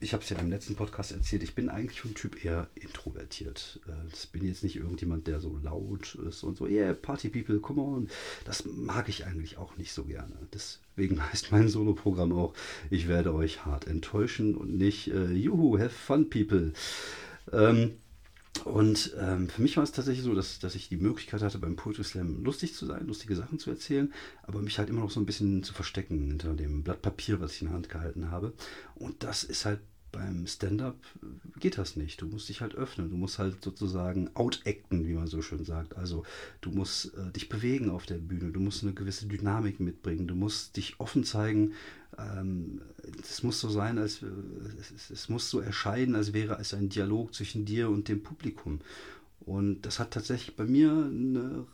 ich 0.00 0.12
habe 0.12 0.22
es 0.22 0.28
ja 0.28 0.38
im 0.38 0.50
letzten 0.50 0.76
Podcast 0.76 1.12
erzählt, 1.12 1.42
ich 1.42 1.54
bin 1.54 1.68
eigentlich 1.68 2.00
vom 2.00 2.14
Typ 2.14 2.44
eher 2.44 2.68
introvertiert. 2.74 3.80
Äh, 3.86 4.12
ich 4.12 4.28
bin 4.30 4.44
jetzt 4.46 4.62
nicht 4.62 4.76
irgendjemand, 4.76 5.26
der 5.26 5.40
so 5.40 5.58
laut 5.62 6.14
ist 6.14 6.42
und 6.42 6.56
so, 6.56 6.66
yeah, 6.66 6.92
Party 6.92 7.28
People, 7.28 7.58
come 7.60 7.80
on. 7.80 8.08
Das 8.44 8.64
mag 8.66 9.08
ich 9.08 9.24
eigentlich 9.24 9.56
auch 9.56 9.76
nicht 9.76 9.92
so 9.92 10.04
gerne. 10.04 10.34
Deswegen 10.52 11.22
heißt 11.32 11.52
mein 11.52 11.68
Solo-Programm 11.68 12.32
auch, 12.32 12.54
ich 12.90 13.08
werde 13.08 13.34
euch 13.34 13.64
hart 13.64 13.86
enttäuschen 13.86 14.54
und 14.54 14.76
nicht, 14.76 15.08
äh, 15.08 15.32
juhu, 15.32 15.78
have 15.78 15.90
fun, 15.90 16.28
people. 16.28 16.72
Ähm, 17.52 17.92
und 18.62 19.14
ähm, 19.18 19.48
für 19.48 19.60
mich 19.60 19.76
war 19.76 19.84
es 19.84 19.92
tatsächlich 19.92 20.24
so, 20.24 20.34
dass, 20.34 20.58
dass 20.60 20.74
ich 20.74 20.88
die 20.88 20.96
Möglichkeit 20.96 21.42
hatte, 21.42 21.58
beim 21.58 21.76
Poetry 21.76 22.04
Slam 22.04 22.44
lustig 22.44 22.74
zu 22.74 22.86
sein, 22.86 23.06
lustige 23.06 23.34
Sachen 23.34 23.58
zu 23.58 23.70
erzählen, 23.70 24.12
aber 24.44 24.62
mich 24.62 24.78
halt 24.78 24.88
immer 24.88 25.00
noch 25.00 25.10
so 25.10 25.20
ein 25.20 25.26
bisschen 25.26 25.62
zu 25.64 25.74
verstecken 25.74 26.28
hinter 26.28 26.54
dem 26.54 26.82
Blatt 26.82 27.02
Papier, 27.02 27.40
was 27.40 27.54
ich 27.54 27.62
in 27.62 27.68
der 27.68 27.74
Hand 27.74 27.88
gehalten 27.88 28.30
habe. 28.30 28.54
Und 28.94 29.22
das 29.22 29.44
ist 29.44 29.64
halt 29.64 29.80
beim 30.14 30.46
Stand-up 30.46 30.96
geht 31.58 31.76
das 31.76 31.96
nicht. 31.96 32.20
Du 32.20 32.26
musst 32.26 32.48
dich 32.48 32.60
halt 32.60 32.74
öffnen. 32.74 33.10
Du 33.10 33.16
musst 33.16 33.38
halt 33.38 33.62
sozusagen 33.62 34.30
outacten, 34.34 35.06
wie 35.06 35.14
man 35.14 35.26
so 35.26 35.42
schön 35.42 35.64
sagt. 35.64 35.96
Also 35.96 36.24
du 36.60 36.70
musst 36.70 37.12
äh, 37.16 37.32
dich 37.32 37.48
bewegen 37.48 37.90
auf 37.90 38.06
der 38.06 38.18
Bühne. 38.18 38.52
Du 38.52 38.60
musst 38.60 38.82
eine 38.82 38.92
gewisse 38.92 39.26
Dynamik 39.26 39.80
mitbringen. 39.80 40.28
Du 40.28 40.36
musst 40.36 40.76
dich 40.76 41.00
offen 41.00 41.24
zeigen. 41.24 41.72
Ähm, 42.16 42.80
es 43.20 43.42
muss 43.42 43.60
so 43.60 43.68
sein, 43.68 43.98
als 43.98 44.22
äh, 44.22 44.26
es, 45.12 45.28
muss 45.28 45.50
so 45.50 45.58
erscheinen, 45.60 46.14
als 46.14 46.32
wäre 46.32 46.58
es 46.60 46.72
ein 46.74 46.88
Dialog 46.88 47.34
zwischen 47.34 47.64
dir 47.64 47.90
und 47.90 48.08
dem 48.08 48.22
Publikum. 48.22 48.80
Und 49.40 49.82
das 49.82 49.98
hat 49.98 50.12
tatsächlich 50.12 50.54
bei 50.54 50.64
mir 50.64 50.92
eine 50.92 51.66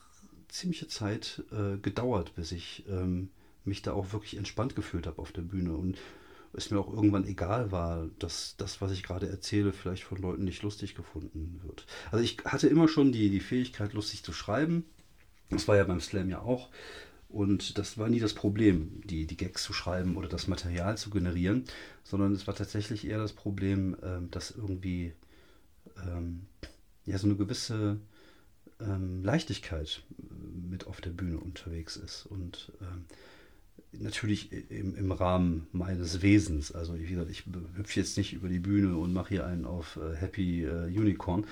ziemliche 0.49 0.89
Zeit 0.89 1.45
äh, 1.53 1.77
gedauert, 1.77 2.35
bis 2.35 2.53
ich 2.53 2.85
ähm, 2.89 3.29
mich 3.65 3.83
da 3.83 3.93
auch 3.93 4.13
wirklich 4.13 4.37
entspannt 4.37 4.75
gefühlt 4.75 5.07
habe 5.07 5.21
auf 5.21 5.31
der 5.31 5.43
Bühne. 5.43 5.75
Und 5.75 5.99
es 6.53 6.71
mir 6.71 6.81
auch 6.81 6.93
irgendwann 6.93 7.27
egal 7.27 7.71
war, 7.71 8.09
dass 8.19 8.57
das, 8.57 8.81
was 8.81 8.93
ich 8.93 9.03
gerade 9.03 9.29
erzähle, 9.29 9.73
vielleicht 9.73 10.03
von 10.03 10.19
Leuten 10.19 10.45
nicht 10.45 10.63
lustig 10.63 10.95
gefunden 10.95 11.61
wird. 11.65 11.87
Also 12.11 12.25
ich 12.25 12.39
hatte 12.45 12.69
immer 12.69 12.89
schon 12.89 13.13
die, 13.13 13.31
die 13.31 13.41
Fähigkeit, 13.41 13.93
lustig 13.93 14.25
zu 14.25 14.33
schreiben. 14.33 14.85
Das 15.51 15.69
war 15.69 15.77
ja 15.77 15.85
beim 15.85 16.01
Slam 16.01 16.29
ja 16.29 16.41
auch. 16.41 16.71
Und 17.29 17.79
das 17.79 17.97
war 17.97 18.09
nie 18.09 18.19
das 18.19 18.35
Problem, 18.35 19.03
die, 19.05 19.27
die 19.27 19.37
Gags 19.37 19.63
zu 19.63 19.73
schreiben 19.73 20.17
oder 20.17 20.29
das 20.29 20.49
Material 20.49 20.99
zu 20.99 21.11
generieren, 21.11 21.65
sondern 22.03 22.33
es 22.33 22.49
war 22.49 22.57
tatsächlich 22.57 23.07
eher 23.07 23.19
das 23.19 23.33
Problem, 23.33 23.97
ähm, 24.03 24.31
dass 24.33 24.51
irgendwie 24.51 25.13
ähm, 26.05 26.47
ja 27.07 27.19
so 27.19 27.29
eine 27.29 27.37
gewisse 27.37 28.01
ähm, 28.81 29.23
Leichtigkeit 29.23 30.03
mit 30.69 30.89
auf 30.89 31.01
der 31.01 31.11
Bühne 31.11 31.39
unterwegs 31.39 31.97
ist. 31.97 32.27
Und 32.27 32.73
ähm, 32.81 33.05
natürlich 33.93 34.53
im, 34.71 34.97
im 34.97 35.13
Rahmen 35.13 35.67
meines 35.73 36.23
Wesens. 36.23 36.73
Also 36.73 36.99
wie 36.99 37.07
gesagt, 37.07 37.31
ich 37.31 37.45
hüpfe 37.77 38.01
jetzt 38.01 38.17
nicht 38.17 38.33
über 38.33 38.49
die 38.49 38.59
Bühne 38.59 38.97
und 38.97 39.13
mache 39.13 39.31
hier 39.31 39.47
einen 39.47 39.65
auf 39.65 39.97
äh, 39.97 40.17
Happy 40.17 40.65
äh, 40.65 40.87
Unicorn, 40.87 41.47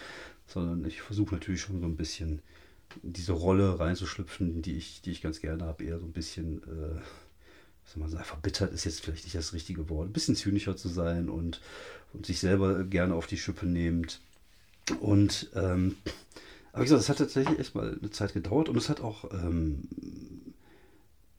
sondern 0.47 0.85
ich 0.87 1.03
versuche 1.03 1.35
natürlich 1.35 1.61
schon 1.61 1.81
so 1.81 1.87
ein 1.87 1.97
bisschen 1.97 2.41
diese 3.03 3.33
Rolle 3.33 3.79
reinzuschlüpfen, 3.79 4.63
die 4.63 4.77
ich, 4.77 5.03
die 5.03 5.11
ich 5.11 5.21
ganz 5.21 5.41
gerne 5.41 5.65
habe, 5.65 5.85
eher 5.85 5.99
so 5.99 6.07
ein 6.07 6.13
bisschen, 6.13 6.63
äh, 6.63 7.01
was 7.85 7.93
soll 7.93 8.01
man 8.01 8.11
sagen, 8.11 8.25
verbittert 8.25 8.73
ist 8.73 8.85
jetzt 8.85 9.01
vielleicht 9.01 9.25
nicht 9.25 9.37
das 9.37 9.53
richtige 9.53 9.89
Wort, 9.89 10.09
ein 10.09 10.13
bisschen 10.13 10.37
zynischer 10.37 10.77
zu 10.77 10.89
sein 10.89 11.29
und, 11.29 11.61
und 12.13 12.27
sich 12.27 12.41
selber 12.41 12.85
gerne 12.85 13.15
auf 13.15 13.27
die 13.27 13.37
Schippe 13.37 13.67
nehmend. 13.67 14.21
Und 15.01 15.51
ähm, 15.55 15.97
aber 16.73 16.83
wie 16.83 16.87
gesagt, 16.87 17.03
es 17.03 17.09
hat 17.09 17.19
tatsächlich 17.19 17.59
erstmal 17.59 17.99
eine 17.99 18.11
Zeit 18.11 18.35
gedauert 18.35 18.69
und 18.69 18.77
es 18.77 18.89
hat 18.89 19.01
auch 19.01 19.31
ähm, 19.33 19.89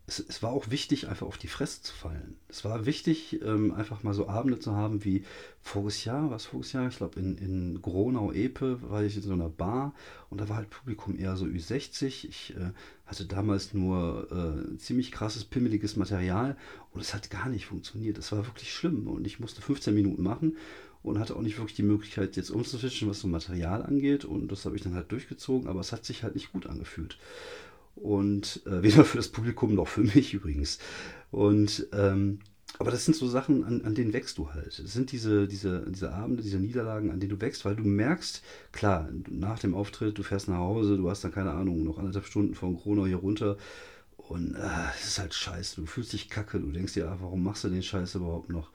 es, 0.09 0.19
es, 0.27 0.41
war 0.41 0.51
auch 0.51 0.71
wichtig, 0.71 1.07
einfach 1.07 1.27
auf 1.27 1.37
die 1.37 1.47
Fresse 1.47 1.83
zu 1.83 1.93
fallen. 1.93 2.35
Es 2.47 2.65
war 2.65 2.87
wichtig, 2.87 3.39
ähm, 3.43 3.71
einfach 3.73 4.01
mal 4.01 4.15
so 4.15 4.27
Abende 4.27 4.57
zu 4.57 4.75
haben 4.75 5.05
wie 5.05 5.23
voriges 5.61 6.03
Jahr, 6.03 6.31
was 6.31 6.45
voriges 6.45 6.73
Jahr, 6.73 6.87
ich 6.87 6.97
glaube 6.97 7.19
in, 7.19 7.37
in 7.37 7.81
Gronau-Epe 7.81 8.81
war 8.89 9.03
ich 9.03 9.15
in 9.15 9.21
so 9.21 9.33
einer 9.33 9.49
Bar 9.49 9.93
und 10.31 10.41
da 10.41 10.49
war 10.49 10.57
halt 10.57 10.71
Publikum 10.71 11.17
eher 11.17 11.37
so 11.37 11.45
Ü60. 11.45 12.27
Ich 12.27 12.55
äh, 12.57 12.71
hatte 13.05 13.25
damals 13.25 13.75
nur 13.75 14.27
äh, 14.31 14.77
ziemlich 14.77 15.11
krasses, 15.11 15.45
pimmeliges 15.45 15.95
Material 15.95 16.57
und 16.91 17.01
es 17.01 17.13
hat 17.13 17.29
gar 17.29 17.47
nicht 17.47 17.67
funktioniert. 17.67 18.17
Es 18.17 18.31
war 18.31 18.47
wirklich 18.47 18.73
schlimm 18.73 19.07
und 19.07 19.27
ich 19.27 19.39
musste 19.39 19.61
15 19.61 19.93
Minuten 19.93 20.23
machen 20.23 20.57
und 21.03 21.19
hatte 21.19 21.35
auch 21.35 21.41
nicht 21.41 21.57
wirklich 21.57 21.75
die 21.75 21.83
Möglichkeit, 21.83 22.35
jetzt 22.35 22.49
umzuswitchen, 22.49 23.07
was 23.07 23.19
so 23.19 23.27
Material 23.27 23.83
angeht 23.83 24.25
und 24.25 24.51
das 24.51 24.65
habe 24.65 24.75
ich 24.75 24.81
dann 24.81 24.95
halt 24.95 25.11
durchgezogen, 25.11 25.69
aber 25.69 25.81
es 25.81 25.91
hat 25.91 26.03
sich 26.03 26.23
halt 26.23 26.33
nicht 26.33 26.51
gut 26.51 26.65
angefühlt. 26.65 27.19
Und 28.01 28.61
äh, 28.65 28.81
weder 28.83 29.05
für 29.05 29.17
das 29.17 29.29
Publikum 29.29 29.75
noch 29.75 29.87
für 29.87 30.01
mich 30.01 30.33
übrigens. 30.33 30.79
Und 31.31 31.87
ähm, 31.93 32.39
aber 32.77 32.91
das 32.91 33.03
sind 33.03 33.15
so 33.17 33.27
Sachen, 33.27 33.65
an, 33.65 33.81
an 33.83 33.95
denen 33.95 34.13
wächst 34.13 34.37
du 34.37 34.53
halt. 34.53 34.79
Das 34.79 34.93
sind 34.93 35.11
diese, 35.11 35.47
diese, 35.47 35.85
diese 35.89 36.13
Abende, 36.13 36.43
diese 36.43 36.59
Niederlagen, 36.59 37.11
an 37.11 37.19
denen 37.19 37.31
du 37.31 37.41
wächst, 37.41 37.65
weil 37.65 37.75
du 37.75 37.83
merkst, 37.83 38.43
klar, 38.71 39.09
nach 39.27 39.59
dem 39.59 39.73
Auftritt, 39.73 40.17
du 40.17 40.23
fährst 40.23 40.47
nach 40.47 40.59
Hause, 40.59 40.95
du 40.95 41.09
hast 41.09 41.23
dann 41.23 41.33
keine 41.33 41.51
Ahnung, 41.51 41.83
noch 41.83 41.97
anderthalb 41.97 42.25
Stunden 42.25 42.53
von 42.53 42.77
Kronau 42.77 43.05
hier 43.05 43.17
runter 43.17 43.57
und 44.17 44.55
äh, 44.55 44.59
es 44.99 45.07
ist 45.07 45.19
halt 45.19 45.33
scheiße, 45.33 45.81
du 45.81 45.87
fühlst 45.87 46.13
dich 46.13 46.29
kacke, 46.29 46.59
du 46.59 46.71
denkst 46.71 46.93
dir, 46.93 47.09
ah, 47.09 47.17
warum 47.19 47.43
machst 47.43 47.63
du 47.63 47.69
den 47.69 47.83
Scheiß 47.83 48.15
überhaupt 48.15 48.49
noch? 48.49 48.69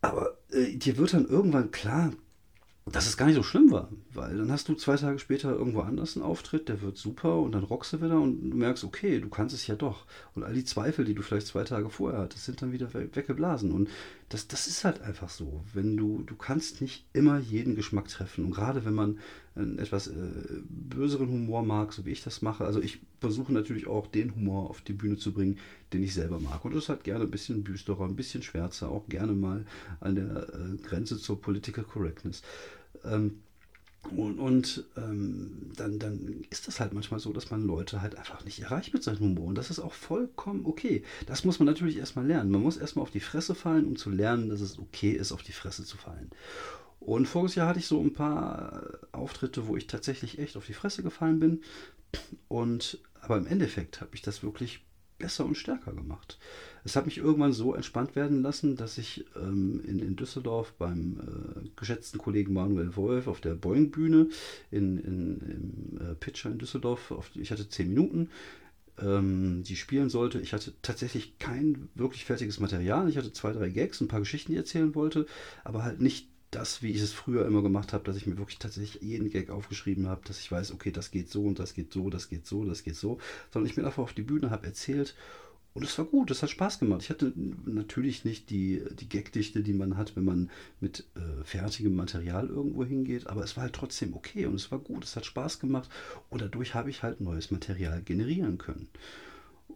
Aber 0.00 0.38
äh, 0.50 0.76
dir 0.76 0.96
wird 0.96 1.12
dann 1.12 1.28
irgendwann 1.28 1.70
klar, 1.70 2.12
dass 2.86 3.06
es 3.06 3.16
gar 3.16 3.26
nicht 3.26 3.36
so 3.36 3.42
schlimm 3.42 3.70
war, 3.70 3.88
weil 4.12 4.36
dann 4.36 4.52
hast 4.52 4.68
du 4.68 4.74
zwei 4.74 4.96
Tage 4.96 5.18
später 5.18 5.50
irgendwo 5.52 5.80
anders 5.80 6.16
einen 6.16 6.24
Auftritt, 6.24 6.68
der 6.68 6.82
wird 6.82 6.98
super 6.98 7.38
und 7.38 7.52
dann 7.52 7.64
rockst 7.64 7.94
du 7.94 8.02
wieder 8.02 8.20
und 8.20 8.50
du 8.50 8.56
merkst, 8.56 8.84
okay, 8.84 9.20
du 9.20 9.30
kannst 9.30 9.54
es 9.54 9.66
ja 9.66 9.74
doch. 9.74 10.04
Und 10.34 10.44
all 10.44 10.52
die 10.52 10.66
Zweifel, 10.66 11.06
die 11.06 11.14
du 11.14 11.22
vielleicht 11.22 11.46
zwei 11.46 11.64
Tage 11.64 11.88
vorher 11.88 12.20
hattest, 12.20 12.44
sind 12.44 12.60
dann 12.60 12.72
wieder 12.72 12.92
weggeblasen. 12.92 13.72
Und 13.72 13.88
das, 14.28 14.48
das 14.48 14.66
ist 14.66 14.84
halt 14.84 15.02
einfach 15.02 15.28
so. 15.28 15.64
Wenn 15.72 15.96
du, 15.96 16.22
du 16.22 16.34
kannst 16.34 16.80
nicht 16.80 17.06
immer 17.12 17.38
jeden 17.38 17.74
Geschmack 17.74 18.08
treffen. 18.08 18.44
Und 18.44 18.52
gerade 18.52 18.84
wenn 18.84 18.94
man 18.94 19.18
einen 19.54 19.78
etwas 19.78 20.08
äh, 20.08 20.12
böseren 20.68 21.28
Humor 21.28 21.62
mag, 21.62 21.92
so 21.92 22.04
wie 22.04 22.10
ich 22.10 22.22
das 22.22 22.42
mache, 22.42 22.64
also 22.64 22.80
ich 22.80 23.00
versuche 23.20 23.52
natürlich 23.52 23.86
auch 23.86 24.06
den 24.06 24.34
Humor 24.34 24.70
auf 24.70 24.80
die 24.80 24.92
Bühne 24.92 25.16
zu 25.16 25.32
bringen, 25.32 25.58
den 25.92 26.02
ich 26.02 26.14
selber 26.14 26.40
mag. 26.40 26.64
Und 26.64 26.74
das 26.74 26.88
hat 26.88 27.04
gerne 27.04 27.24
ein 27.24 27.30
bisschen 27.30 27.64
düsterer, 27.64 28.04
ein 28.04 28.16
bisschen 28.16 28.42
schwärzer, 28.42 28.90
auch 28.90 29.08
gerne 29.08 29.32
mal 29.32 29.64
an 30.00 30.14
der 30.16 30.48
äh, 30.48 30.76
Grenze 30.82 31.18
zur 31.18 31.40
Political 31.40 31.84
Correctness. 31.84 32.42
Ähm, 33.04 33.40
und, 34.10 34.38
und 34.38 34.84
ähm, 34.96 35.72
dann, 35.76 35.98
dann 35.98 36.44
ist 36.50 36.68
das 36.68 36.80
halt 36.80 36.92
manchmal 36.92 37.20
so, 37.20 37.32
dass 37.32 37.50
man 37.50 37.66
Leute 37.66 38.02
halt 38.02 38.16
einfach 38.16 38.44
nicht 38.44 38.60
erreicht 38.60 38.92
mit 38.92 39.02
seinem 39.02 39.20
Humor. 39.20 39.46
Und 39.46 39.54
das 39.56 39.70
ist 39.70 39.80
auch 39.80 39.92
vollkommen 39.92 40.66
okay. 40.66 41.02
Das 41.26 41.44
muss 41.44 41.58
man 41.58 41.66
natürlich 41.66 41.96
erstmal 41.96 42.26
lernen. 42.26 42.50
Man 42.50 42.62
muss 42.62 42.76
erstmal 42.76 43.02
auf 43.02 43.10
die 43.10 43.20
Fresse 43.20 43.54
fallen, 43.54 43.86
um 43.86 43.96
zu 43.96 44.10
lernen, 44.10 44.50
dass 44.50 44.60
es 44.60 44.78
okay 44.78 45.12
ist, 45.12 45.32
auf 45.32 45.42
die 45.42 45.52
Fresse 45.52 45.84
zu 45.84 45.96
fallen. 45.96 46.30
Und 47.00 47.26
voriges 47.26 47.54
Jahr 47.54 47.68
hatte 47.68 47.80
ich 47.80 47.86
so 47.86 48.00
ein 48.00 48.12
paar 48.12 48.98
Auftritte, 49.12 49.66
wo 49.66 49.76
ich 49.76 49.86
tatsächlich 49.86 50.38
echt 50.38 50.56
auf 50.56 50.66
die 50.66 50.72
Fresse 50.74 51.02
gefallen 51.02 51.40
bin. 51.40 51.62
Und 52.48 52.98
aber 53.20 53.38
im 53.38 53.46
Endeffekt 53.46 54.00
habe 54.00 54.14
ich 54.14 54.22
das 54.22 54.42
wirklich 54.42 54.84
besser 55.18 55.44
und 55.44 55.56
stärker 55.56 55.92
gemacht. 55.92 56.38
Es 56.84 56.96
hat 56.96 57.06
mich 57.06 57.18
irgendwann 57.18 57.52
so 57.52 57.74
entspannt 57.74 58.14
werden 58.14 58.42
lassen, 58.42 58.76
dass 58.76 58.98
ich 58.98 59.24
ähm, 59.36 59.80
in, 59.86 59.98
in, 60.00 60.16
Düsseldorf 60.16 60.72
beim 60.74 61.20
äh, 61.20 61.68
geschätzten 61.76 62.18
Kollegen 62.18 62.52
Manuel 62.52 62.94
Wolf 62.96 63.26
auf 63.26 63.40
der 63.40 63.54
Boeing-Bühne 63.54 64.28
in, 64.70 64.98
in, 64.98 65.38
im 65.40 66.00
äh, 66.00 66.14
Pitcher 66.14 66.50
in 66.50 66.58
Düsseldorf, 66.58 67.10
auf, 67.10 67.30
ich 67.34 67.50
hatte 67.50 67.68
zehn 67.68 67.88
Minuten, 67.88 68.28
ähm, 69.00 69.62
die 69.64 69.76
spielen 69.76 70.10
sollte. 70.10 70.40
Ich 70.40 70.52
hatte 70.52 70.72
tatsächlich 70.82 71.38
kein 71.38 71.88
wirklich 71.94 72.24
fertiges 72.24 72.60
Material. 72.60 73.08
Ich 73.08 73.16
hatte 73.16 73.32
zwei, 73.32 73.52
drei 73.52 73.70
Gags, 73.70 74.00
ein 74.00 74.08
paar 74.08 74.20
Geschichten, 74.20 74.52
die 74.52 74.56
ich 74.56 74.64
erzählen 74.64 74.94
wollte, 74.94 75.26
aber 75.64 75.84
halt 75.84 76.00
nicht 76.00 76.28
das, 76.54 76.82
wie 76.82 76.90
ich 76.90 77.00
es 77.00 77.12
früher 77.12 77.46
immer 77.46 77.62
gemacht 77.62 77.92
habe, 77.92 78.04
dass 78.04 78.16
ich 78.16 78.26
mir 78.26 78.38
wirklich 78.38 78.58
tatsächlich 78.58 79.02
jeden 79.02 79.30
Gag 79.30 79.50
aufgeschrieben 79.50 80.08
habe, 80.08 80.22
dass 80.24 80.40
ich 80.40 80.50
weiß, 80.50 80.72
okay, 80.72 80.90
das 80.90 81.10
geht 81.10 81.30
so 81.30 81.44
und 81.44 81.58
das 81.58 81.74
geht 81.74 81.92
so, 81.92 82.10
das 82.10 82.28
geht 82.28 82.46
so, 82.46 82.64
das 82.64 82.82
geht 82.82 82.96
so, 82.96 83.18
sondern 83.52 83.68
ich 83.68 83.76
bin 83.76 83.84
einfach 83.84 84.02
auf 84.02 84.12
die 84.12 84.22
Bühne, 84.22 84.50
habe 84.50 84.66
erzählt 84.66 85.14
und 85.74 85.82
es 85.82 85.98
war 85.98 86.04
gut, 86.04 86.30
es 86.30 86.40
hat 86.40 86.50
Spaß 86.50 86.78
gemacht. 86.78 87.02
Ich 87.02 87.10
hatte 87.10 87.32
natürlich 87.66 88.24
nicht 88.24 88.48
die, 88.48 88.84
die 88.92 89.08
Gagdichte, 89.08 89.60
die 89.60 89.72
man 89.72 89.96
hat, 89.96 90.14
wenn 90.14 90.24
man 90.24 90.50
mit 90.80 91.04
äh, 91.16 91.42
fertigem 91.44 91.96
Material 91.96 92.46
irgendwo 92.46 92.84
hingeht, 92.84 93.26
aber 93.26 93.42
es 93.42 93.56
war 93.56 93.64
halt 93.64 93.74
trotzdem 93.74 94.14
okay 94.14 94.46
und 94.46 94.54
es 94.54 94.70
war 94.70 94.78
gut, 94.78 95.02
es 95.02 95.16
hat 95.16 95.26
Spaß 95.26 95.58
gemacht 95.58 95.90
und 96.30 96.40
dadurch 96.40 96.74
habe 96.74 96.90
ich 96.90 97.02
halt 97.02 97.20
neues 97.20 97.50
Material 97.50 98.02
generieren 98.02 98.56
können. 98.56 98.88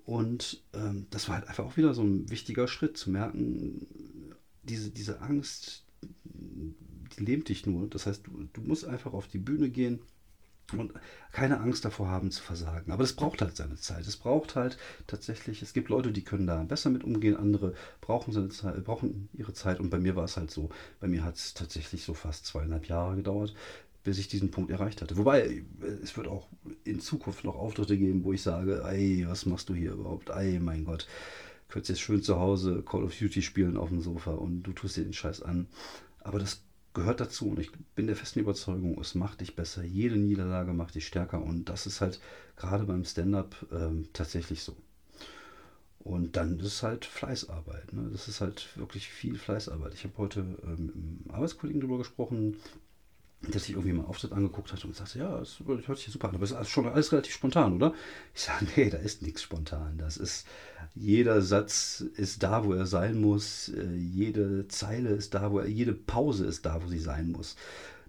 Und 0.05 0.63
ähm, 0.73 1.07
das 1.11 1.29
war 1.29 1.35
halt 1.35 1.49
einfach 1.49 1.65
auch 1.65 1.77
wieder 1.77 1.93
so 1.95 2.03
ein 2.03 2.31
wichtiger 2.31 2.69
Schritt, 2.69 2.97
zu 2.97 3.11
merken, 3.11 3.87
diese, 4.63 4.91
diese 4.91 5.21
Angst, 5.21 5.85
die 7.19 7.25
lähmt 7.25 7.49
dich 7.49 7.67
nur. 7.67 7.89
Das 7.89 8.07
heißt, 8.07 8.27
du, 8.27 8.49
du 8.53 8.61
musst 8.63 8.85
einfach 8.85 9.13
auf 9.13 9.29
die 9.29 9.39
Bühne 9.39 9.71
gehen 9.71 10.01
und 10.77 10.93
keine 11.33 11.61
Angst 11.61 11.85
davor 11.85 12.09
haben 12.09 12.31
zu 12.31 12.43
versagen. 12.43 12.93
Aber 12.93 13.03
das 13.03 13.15
braucht 13.15 13.41
halt 13.41 13.57
seine 13.57 13.77
Zeit. 13.77 14.07
Es 14.07 14.17
braucht 14.17 14.55
halt 14.55 14.77
tatsächlich, 15.07 15.63
es 15.63 15.73
gibt 15.73 15.89
Leute, 15.89 16.13
die 16.13 16.25
können 16.25 16.47
da 16.47 16.63
besser 16.63 16.91
mit 16.91 17.05
umgehen, 17.05 17.37
andere 17.37 17.75
brauchen, 18.01 18.33
seine 18.33 18.51
Zeit, 18.51 18.85
brauchen 18.85 19.31
ihre 19.33 19.55
Zeit. 19.55 19.81
Und 19.81 19.89
bei 19.91 19.99
mir 19.99 20.15
war 20.15 20.25
es 20.25 20.37
halt 20.37 20.51
so, 20.51 20.69
bei 21.01 21.09
mir 21.09 21.25
hat 21.25 21.37
es 21.37 21.55
tatsächlich 21.55 22.05
so 22.05 22.13
fast 22.13 22.45
zweieinhalb 22.45 22.87
Jahre 22.87 23.17
gedauert, 23.17 23.55
bis 24.05 24.19
ich 24.19 24.29
diesen 24.29 24.51
Punkt 24.51 24.71
erreicht 24.71 25.01
hatte. 25.01 25.17
Wobei, 25.17 25.65
es 26.03 26.17
wird 26.17 26.29
auch 26.29 26.49
in 26.85 27.01
Zukunft 27.01 27.45
noch 27.45 27.57
Auftritte 27.57 27.97
geben, 27.97 28.25
wo 28.25 28.35
ich 28.35 28.43
sage, 28.43 28.83
ey, 28.85 29.27
was 29.27 29.47
machst 29.47 29.71
du 29.71 29.75
hier 29.75 29.93
überhaupt? 29.93 30.29
Ey, 30.29 30.59
mein 30.59 30.85
Gott, 30.85 31.07
könntest 31.69 31.91
jetzt 31.91 32.01
schön 32.01 32.23
zu 32.23 32.39
Hause 32.39 32.83
Call 32.83 33.05
of 33.05 33.17
Duty 33.17 33.41
spielen 33.41 33.79
auf 33.79 33.89
dem 33.89 34.03
Sofa 34.03 34.33
und 34.33 34.63
du 34.65 34.73
tust 34.73 34.99
dir 34.99 35.05
den 35.05 35.15
Scheiß 35.15 35.43
an. 35.43 35.67
Aber 36.21 36.39
das 36.39 36.63
gehört 36.99 37.21
dazu 37.21 37.51
und 37.51 37.61
ich 37.61 37.71
bin 37.95 38.09
der 38.09 38.17
festen 38.17 38.41
Überzeugung, 38.41 39.01
es 39.01 39.15
macht 39.15 39.41
dich 39.41 39.55
besser. 39.55 39.85
Jede 39.85 40.17
Niederlage 40.17 40.73
macht 40.73 40.97
dich 40.97 41.07
stärker 41.07 41.41
und 41.41 41.69
das 41.69 41.87
ist 41.87 42.01
halt 42.01 42.21
gerade 42.57 42.85
beim 42.85 43.05
Stand-up 43.05 43.55
ähm, 43.73 44.09
tatsächlich 44.13 44.63
so. 44.63 44.77
Und 46.01 46.37
dann 46.37 46.59
ist 46.59 46.67
es 46.67 46.83
halt 46.83 47.05
Fleißarbeit. 47.05 47.93
Ne? 47.93 48.09
Das 48.11 48.29
ist 48.29 48.41
halt 48.41 48.77
wirklich 48.77 49.09
viel 49.09 49.37
Fleißarbeit. 49.37 49.95
Ich 49.95 50.05
habe 50.05 50.17
heute 50.17 50.41
ähm, 50.41 50.87
mit 50.87 50.95
einem 50.95 51.25
Arbeitskollegen 51.31 51.81
darüber 51.81 51.99
gesprochen, 51.99 52.57
dass 53.43 53.65
sich 53.65 53.77
irgendwie 53.77 53.93
mal 53.93 54.05
Auftritt 54.05 54.33
angeguckt 54.33 54.73
hat 54.73 54.85
und 54.85 54.97
sagte, 54.97 55.21
ja, 55.21 55.39
das 55.39 55.61
hört 55.67 55.99
sich 55.99 56.13
super 56.13 56.29
an, 56.29 56.35
aber 56.35 56.45
es 56.45 56.51
ist 56.51 56.69
schon 56.69 56.87
alles 56.87 57.13
relativ 57.13 57.33
spontan, 57.33 57.75
oder? 57.75 57.95
Ich 58.35 58.43
sage, 58.43 58.67
nee, 58.77 58.91
da 58.91 58.99
ist 58.99 59.23
nichts 59.23 59.43
spontan. 59.43 59.97
Das 59.97 60.17
ist, 60.17 60.47
jeder 60.95 61.41
Satz 61.41 62.05
ist 62.17 62.43
da, 62.43 62.65
wo 62.65 62.73
er 62.73 62.87
sein 62.87 63.21
muss, 63.21 63.69
äh, 63.69 63.95
jede 63.95 64.67
Zeile 64.69 65.11
ist 65.11 65.35
da, 65.35 65.53
wo 65.53 65.61
er, 65.61 65.69
jede 65.69 65.95
Pause 65.95 66.47
ist 66.47 66.67
da, 66.67 66.83
wo 66.83 66.89
sie 66.89 66.99
sein 66.99 67.31
muss. 67.31 67.55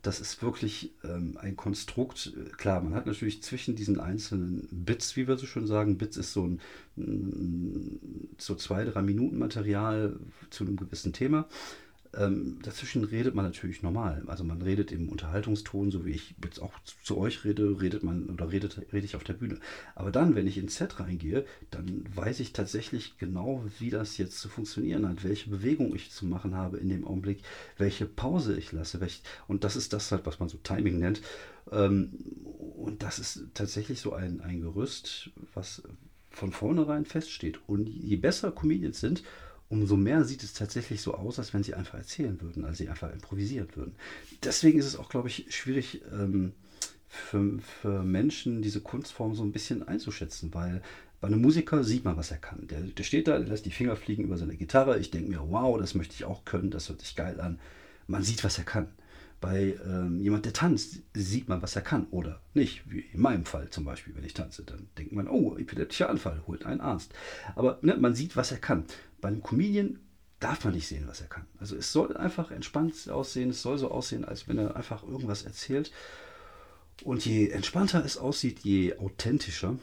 Das 0.01 0.19
ist 0.21 0.41
wirklich 0.41 0.93
ähm, 1.03 1.37
ein 1.39 1.57
Konstrukt. 1.57 2.33
Klar, 2.57 2.81
man 2.81 2.95
hat 2.95 3.05
natürlich 3.05 3.43
zwischen 3.43 3.75
diesen 3.75 3.99
einzelnen 3.99 4.67
Bits, 4.71 5.17
wie 5.17 5.27
wir 5.27 5.37
so 5.37 5.45
schön 5.45 5.67
sagen, 5.67 5.97
Bits 5.97 6.15
ist 6.17 6.33
so 6.33 6.45
ein 6.45 6.61
so 8.37 8.55
zwei, 8.55 8.83
drei 8.85 9.01
Minuten 9.01 9.37
Material 9.37 10.17
zu 10.49 10.63
einem 10.63 10.77
gewissen 10.77 11.13
Thema 11.13 11.47
ähm, 12.15 12.57
dazwischen 12.63 13.03
redet 13.03 13.35
man 13.35 13.45
natürlich 13.45 13.83
normal. 13.83 14.23
Also 14.27 14.43
man 14.43 14.61
redet 14.61 14.91
im 14.91 15.09
Unterhaltungston, 15.09 15.91
so 15.91 16.05
wie 16.05 16.11
ich 16.11 16.33
jetzt 16.43 16.59
auch 16.59 16.73
zu, 16.83 16.95
zu 17.03 17.17
euch 17.17 17.45
rede, 17.45 17.79
redet 17.81 18.03
man 18.03 18.29
oder 18.29 18.51
redet, 18.51 18.81
rede 18.91 19.05
ich 19.05 19.15
auf 19.15 19.23
der 19.23 19.33
Bühne. 19.33 19.59
Aber 19.93 20.11
dann, 20.11 20.33
wenn 20.33 20.47
ich 20.47 20.57
ins 20.57 20.77
Set 20.77 20.99
reingehe, 20.99 21.45
dann 21.69 22.03
weiß 22.15 22.39
ich 22.39 22.51
tatsächlich 22.51 23.17
genau, 23.19 23.63
wie 23.77 23.91
das 23.91 24.17
jetzt 24.17 24.39
zu 24.39 24.49
funktionieren 24.49 25.07
hat, 25.07 25.23
welche 25.23 25.51
Bewegung 25.51 25.93
ich 25.95 26.09
zu 26.09 26.25
machen 26.25 26.55
habe 26.55 26.77
in 26.77 26.89
dem 26.89 27.05
Augenblick, 27.05 27.43
welche 27.77 28.07
Pause 28.07 28.57
ich 28.57 28.71
lasse. 28.71 28.99
Welch, 29.01 29.21
und 29.47 29.63
das 29.63 29.75
ist 29.75 29.93
das 29.93 30.11
halt, 30.11 30.25
was 30.25 30.39
man 30.39 30.49
so 30.49 30.57
Timing 30.57 30.97
nennt. 30.97 31.21
Ähm, 31.71 32.11
und 32.75 33.03
das 33.03 33.19
ist 33.19 33.43
tatsächlich 33.53 34.01
so 34.01 34.13
ein, 34.13 34.41
ein 34.41 34.61
Gerüst, 34.61 35.29
was 35.53 35.83
von 36.31 36.51
vornherein 36.51 37.05
feststeht. 37.05 37.59
Und 37.67 37.87
je 37.87 38.15
besser 38.15 38.51
Comedians 38.51 38.99
sind, 38.99 39.23
umso 39.69 39.95
mehr 39.95 40.25
sieht 40.25 40.43
es 40.43 40.53
tatsächlich 40.53 41.01
so 41.01 41.13
aus, 41.13 41.39
als 41.39 41.53
wenn 41.53 41.63
sie 41.63 41.75
einfach 41.75 41.97
erzählen 41.97 42.41
würden, 42.41 42.65
als 42.65 42.79
sie 42.79 42.89
einfach 42.89 43.11
improvisieren 43.11 43.69
würden. 43.75 43.95
Deswegen 44.43 44.79
ist 44.79 44.85
es 44.85 44.95
auch, 44.95 45.09
glaube 45.09 45.27
ich, 45.27 45.45
schwierig 45.55 46.01
ähm, 46.11 46.53
für, 47.07 47.59
für 47.81 48.03
Menschen, 48.03 48.61
diese 48.61 48.81
Kunstform 48.81 49.35
so 49.35 49.43
ein 49.43 49.51
bisschen 49.51 49.87
einzuschätzen, 49.87 50.53
weil 50.53 50.81
bei 51.21 51.27
einem 51.27 51.41
Musiker 51.41 51.83
sieht 51.83 52.05
man, 52.05 52.17
was 52.17 52.31
er 52.31 52.37
kann. 52.37 52.67
Der, 52.67 52.81
der 52.81 53.03
steht 53.03 53.27
da, 53.27 53.37
der 53.37 53.47
lässt 53.47 53.65
die 53.65 53.71
Finger 53.71 53.95
fliegen 53.95 54.23
über 54.23 54.37
seine 54.37 54.55
Gitarre. 54.55 54.99
Ich 54.99 55.11
denke 55.11 55.29
mir, 55.29 55.41
wow, 55.49 55.77
das 55.77 55.93
möchte 55.93 56.15
ich 56.15 56.25
auch 56.25 56.45
können, 56.45 56.71
das 56.71 56.89
hört 56.89 57.01
sich 57.01 57.15
geil 57.15 57.39
an. 57.41 57.59
Man 58.07 58.23
sieht, 58.23 58.43
was 58.43 58.57
er 58.57 58.63
kann. 58.63 58.87
Bei 59.41 59.77
ähm, 59.85 60.19
jemand, 60.21 60.45
der 60.45 60.53
tanzt, 60.53 61.01
sieht 61.13 61.47
man, 61.47 61.61
was 61.61 61.75
er 61.75 61.81
kann 61.81 62.07
oder 62.11 62.41
nicht. 62.53 62.83
Wie 62.89 62.99
in 62.99 63.21
meinem 63.21 63.45
Fall 63.45 63.69
zum 63.69 63.85
Beispiel, 63.85 64.15
wenn 64.15 64.25
ich 64.25 64.33
tanze, 64.33 64.63
dann 64.63 64.89
denkt 64.97 65.13
man, 65.13 65.27
oh, 65.29 65.57
epileptischer 65.57 66.09
Anfall, 66.09 66.43
holt 66.45 66.65
einen 66.65 66.81
Arzt. 66.81 67.13
Aber 67.55 67.79
ne, 67.81 67.95
man 67.95 68.15
sieht, 68.15 68.35
was 68.35 68.51
er 68.51 68.57
kann. 68.57 68.85
Bei 69.21 69.29
einem 69.29 69.41
Comedian 69.41 69.99
darf 70.39 70.63
man 70.65 70.73
nicht 70.73 70.87
sehen, 70.87 71.07
was 71.07 71.21
er 71.21 71.27
kann. 71.27 71.45
Also 71.57 71.75
es 71.75 71.91
soll 71.91 72.15
einfach 72.17 72.51
entspannt 72.51 73.09
aussehen, 73.09 73.51
es 73.51 73.61
soll 73.61 73.77
so 73.77 73.91
aussehen, 73.91 74.25
als 74.25 74.47
wenn 74.47 74.57
er 74.57 74.75
einfach 74.75 75.03
irgendwas 75.03 75.43
erzählt. 75.43 75.91
Und 77.03 77.25
je 77.25 77.49
entspannter 77.49 78.03
es 78.03 78.17
aussieht, 78.17 78.59
je 78.59 78.97
authentischer, 78.97 79.77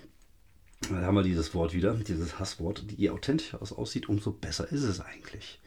da 0.91 1.01
haben 1.01 1.15
wir 1.15 1.23
dieses 1.23 1.55
Wort 1.55 1.73
wieder, 1.73 1.95
dieses 1.95 2.39
Hasswort, 2.39 2.85
je 2.95 3.11
authentischer 3.11 3.61
es 3.63 3.73
aussieht, 3.73 4.09
umso 4.09 4.33
besser 4.33 4.71
ist 4.71 4.83
es 4.83 5.01
eigentlich. 5.01 5.61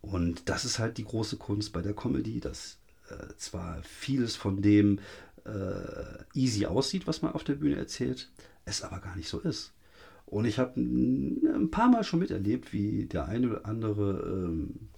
Und 0.00 0.48
das 0.48 0.64
ist 0.64 0.78
halt 0.78 0.98
die 0.98 1.04
große 1.04 1.36
Kunst 1.36 1.72
bei 1.72 1.82
der 1.82 1.94
Comedy, 1.94 2.38
dass 2.40 2.78
äh, 3.10 3.36
zwar 3.36 3.82
vieles 3.82 4.36
von 4.36 4.62
dem 4.62 5.00
äh, 5.44 6.24
easy 6.34 6.66
aussieht, 6.66 7.06
was 7.06 7.22
man 7.22 7.32
auf 7.32 7.44
der 7.44 7.54
Bühne 7.54 7.76
erzählt, 7.76 8.30
es 8.64 8.82
aber 8.82 9.00
gar 9.00 9.16
nicht 9.16 9.28
so 9.28 9.40
ist. 9.40 9.72
Und 10.26 10.44
ich 10.44 10.58
habe 10.58 10.78
ein 10.78 11.70
paar 11.70 11.88
Mal 11.88 12.04
schon 12.04 12.20
miterlebt, 12.20 12.72
wie 12.72 13.06
der 13.06 13.26
eine 13.26 13.48
oder 13.48 13.66
andere, 13.66 14.28
ähm, 14.28 14.90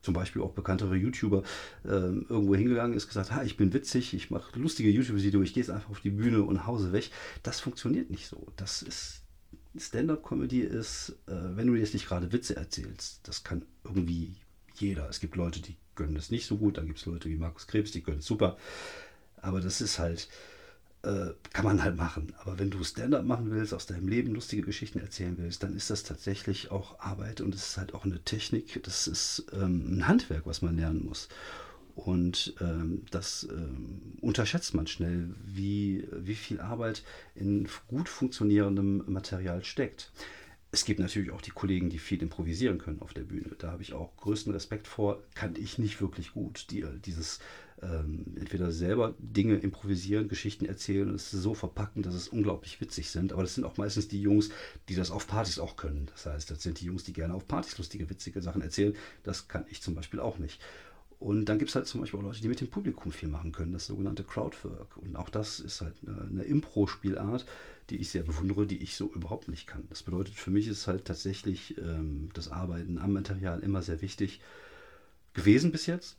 zum 0.00 0.14
Beispiel 0.14 0.42
auch 0.42 0.52
bekanntere 0.52 0.94
YouTuber, 0.94 1.42
ähm, 1.84 2.26
irgendwo 2.28 2.54
hingegangen 2.54 2.96
ist, 2.96 3.08
gesagt, 3.08 3.32
ha, 3.32 3.42
ich 3.42 3.56
bin 3.56 3.72
witzig, 3.72 4.14
ich 4.14 4.30
mache 4.30 4.56
lustige 4.58 4.88
YouTube-Videos, 4.88 5.44
ich 5.44 5.54
gehe 5.54 5.62
jetzt 5.62 5.70
einfach 5.70 5.90
auf 5.90 6.00
die 6.00 6.10
Bühne 6.10 6.44
und 6.44 6.66
hause 6.68 6.92
weg. 6.92 7.10
Das 7.42 7.58
funktioniert 7.58 8.10
nicht 8.10 8.28
so. 8.28 8.46
Das 8.54 8.82
ist 8.82 9.22
Stand-up-Comedy 9.76 10.60
ist, 10.60 11.16
äh, 11.26 11.56
wenn 11.56 11.66
du 11.66 11.74
jetzt 11.74 11.94
nicht 11.94 12.06
gerade 12.06 12.32
Witze 12.32 12.56
erzählst, 12.56 13.26
das 13.26 13.42
kann 13.42 13.64
irgendwie 13.84 14.36
jeder. 14.76 15.08
Es 15.08 15.20
gibt 15.20 15.36
Leute, 15.36 15.60
die 15.60 15.76
können 15.96 16.14
das 16.14 16.30
nicht 16.30 16.46
so 16.46 16.56
gut, 16.56 16.78
dann 16.78 16.86
gibt 16.86 16.98
es 16.98 17.06
Leute 17.06 17.28
wie 17.28 17.36
Markus 17.36 17.66
Krebs, 17.66 17.90
die 17.90 18.02
können 18.02 18.18
es 18.18 18.26
super. 18.26 18.56
Aber 19.42 19.60
das 19.60 19.80
ist 19.80 19.98
halt, 19.98 20.28
äh, 21.02 21.30
kann 21.52 21.64
man 21.64 21.82
halt 21.82 21.96
machen. 21.96 22.32
Aber 22.42 22.58
wenn 22.58 22.70
du 22.70 22.82
Stand-up 22.84 23.24
machen 23.24 23.50
willst, 23.50 23.74
aus 23.74 23.86
deinem 23.86 24.08
Leben 24.08 24.34
lustige 24.34 24.62
Geschichten 24.62 25.00
erzählen 25.00 25.36
willst, 25.38 25.62
dann 25.62 25.74
ist 25.76 25.90
das 25.90 26.02
tatsächlich 26.02 26.70
auch 26.70 27.00
Arbeit 27.00 27.40
und 27.40 27.54
es 27.54 27.70
ist 27.70 27.76
halt 27.78 27.94
auch 27.94 28.04
eine 28.04 28.22
Technik. 28.22 28.82
Das 28.84 29.06
ist 29.06 29.46
ähm, 29.52 29.98
ein 29.98 30.08
Handwerk, 30.08 30.46
was 30.46 30.62
man 30.62 30.76
lernen 30.76 31.04
muss. 31.04 31.28
Und 31.94 32.54
ähm, 32.60 33.04
das 33.10 33.48
ähm, 33.50 34.18
unterschätzt 34.20 34.74
man 34.74 34.86
schnell, 34.86 35.34
wie, 35.46 36.06
wie 36.12 36.34
viel 36.34 36.60
Arbeit 36.60 37.02
in 37.34 37.68
gut 37.88 38.10
funktionierendem 38.10 39.04
Material 39.06 39.64
steckt. 39.64 40.12
Es 40.72 40.84
gibt 40.84 41.00
natürlich 41.00 41.30
auch 41.30 41.40
die 41.40 41.52
Kollegen, 41.52 41.90
die 41.90 41.98
viel 41.98 42.22
improvisieren 42.22 42.78
können 42.78 43.00
auf 43.00 43.14
der 43.14 43.22
Bühne. 43.22 43.54
Da 43.58 43.70
habe 43.70 43.82
ich 43.82 43.92
auch 43.92 44.14
größten 44.16 44.52
Respekt 44.52 44.86
vor. 44.88 45.22
Kann 45.34 45.54
ich 45.56 45.78
nicht 45.78 46.00
wirklich 46.00 46.32
gut. 46.32 46.66
Die, 46.70 46.84
dieses 47.04 47.38
ähm, 47.82 48.24
entweder 48.36 48.72
selber 48.72 49.14
Dinge 49.18 49.56
improvisieren, 49.56 50.28
Geschichten 50.28 50.64
erzählen 50.64 51.08
und 51.08 51.14
es 51.14 51.30
so 51.30 51.54
verpacken, 51.54 52.02
dass 52.02 52.14
es 52.14 52.28
unglaublich 52.28 52.80
witzig 52.80 53.10
sind. 53.10 53.32
Aber 53.32 53.42
das 53.42 53.54
sind 53.54 53.64
auch 53.64 53.76
meistens 53.76 54.08
die 54.08 54.20
Jungs, 54.20 54.50
die 54.88 54.94
das 54.94 55.10
auf 55.10 55.26
Partys 55.26 55.58
auch 55.58 55.76
können. 55.76 56.06
Das 56.12 56.26
heißt, 56.26 56.50
das 56.50 56.62
sind 56.62 56.80
die 56.80 56.86
Jungs, 56.86 57.04
die 57.04 57.12
gerne 57.12 57.34
auf 57.34 57.46
Partys 57.46 57.78
lustige, 57.78 58.08
witzige 58.08 58.42
Sachen 58.42 58.62
erzählen. 58.62 58.94
Das 59.22 59.48
kann 59.48 59.66
ich 59.70 59.82
zum 59.82 59.94
Beispiel 59.94 60.20
auch 60.20 60.38
nicht. 60.38 60.60
Und 61.18 61.46
dann 61.46 61.58
gibt 61.58 61.70
es 61.70 61.74
halt 61.74 61.86
zum 61.86 62.00
Beispiel 62.00 62.20
auch 62.20 62.24
Leute, 62.24 62.42
die 62.42 62.48
mit 62.48 62.60
dem 62.60 62.68
Publikum 62.68 63.10
viel 63.10 63.28
machen 63.28 63.52
können, 63.52 63.72
das 63.72 63.86
sogenannte 63.86 64.22
Crowdwork. 64.22 64.98
Und 64.98 65.16
auch 65.16 65.30
das 65.30 65.60
ist 65.60 65.80
halt 65.80 65.94
eine, 66.06 66.20
eine 66.20 66.42
Impro-Spielart, 66.42 67.46
die 67.88 67.96
ich 67.96 68.10
sehr 68.10 68.22
bewundere, 68.22 68.66
die 68.66 68.82
ich 68.82 68.96
so 68.96 69.10
überhaupt 69.12 69.48
nicht 69.48 69.66
kann. 69.66 69.84
Das 69.88 70.02
bedeutet, 70.02 70.34
für 70.34 70.50
mich 70.50 70.68
ist 70.68 70.86
halt 70.86 71.06
tatsächlich 71.06 71.78
ähm, 71.78 72.28
das 72.34 72.50
Arbeiten 72.50 72.98
am 72.98 73.12
Material 73.12 73.60
immer 73.60 73.80
sehr 73.80 74.02
wichtig 74.02 74.40
gewesen 75.32 75.72
bis 75.72 75.86
jetzt. 75.86 76.18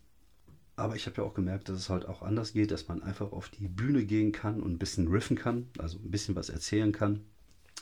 Aber 0.75 0.95
ich 0.95 1.05
habe 1.05 1.17
ja 1.17 1.23
auch 1.23 1.33
gemerkt, 1.33 1.69
dass 1.69 1.77
es 1.77 1.89
halt 1.89 2.05
auch 2.05 2.21
anders 2.21 2.53
geht, 2.53 2.71
dass 2.71 2.87
man 2.87 3.01
einfach 3.01 3.31
auf 3.31 3.49
die 3.49 3.67
Bühne 3.67 4.05
gehen 4.05 4.31
kann 4.31 4.61
und 4.61 4.73
ein 4.73 4.77
bisschen 4.77 5.07
riffen 5.07 5.35
kann, 5.35 5.67
also 5.77 5.97
ein 5.97 6.11
bisschen 6.11 6.35
was 6.35 6.49
erzählen 6.49 6.91
kann. 6.91 7.21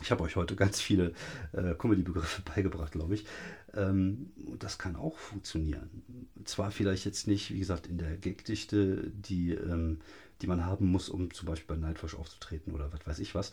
Ich 0.02 0.12
habe 0.12 0.24
euch 0.24 0.36
heute 0.36 0.56
ganz 0.56 0.82
viele 0.82 1.14
äh, 1.54 1.74
Comedy-Begriffe 1.74 2.42
beigebracht, 2.56 2.92
glaube 2.92 3.16
ich. 3.16 3.26
Ähm, 3.74 4.32
das 4.60 4.78
kann 4.78 4.96
auch 4.96 5.18
funktionieren. 5.18 6.04
Zwar 6.44 6.72
vielleicht 6.72 7.06
jetzt 7.06 7.28
nicht, 7.28 7.54
wie 7.54 7.60
gesagt, 7.60 7.88
in 7.88 7.98
der 7.98 8.18
Gagdichte, 8.18 9.10
die, 9.12 9.52
ähm, 9.52 10.00
die 10.42 10.48
man 10.48 10.66
haben 10.66 10.88
muss, 10.88 11.10
um 11.10 11.34
zum 11.34 11.48
Beispiel 11.48 11.76
bei 11.76 11.82
Nightwatch 11.82 12.16
aufzutreten 12.16 12.74
oder 12.74 12.92
was 12.92 13.08
weiß 13.08 13.20
ich 13.20 13.36
was, 13.36 13.52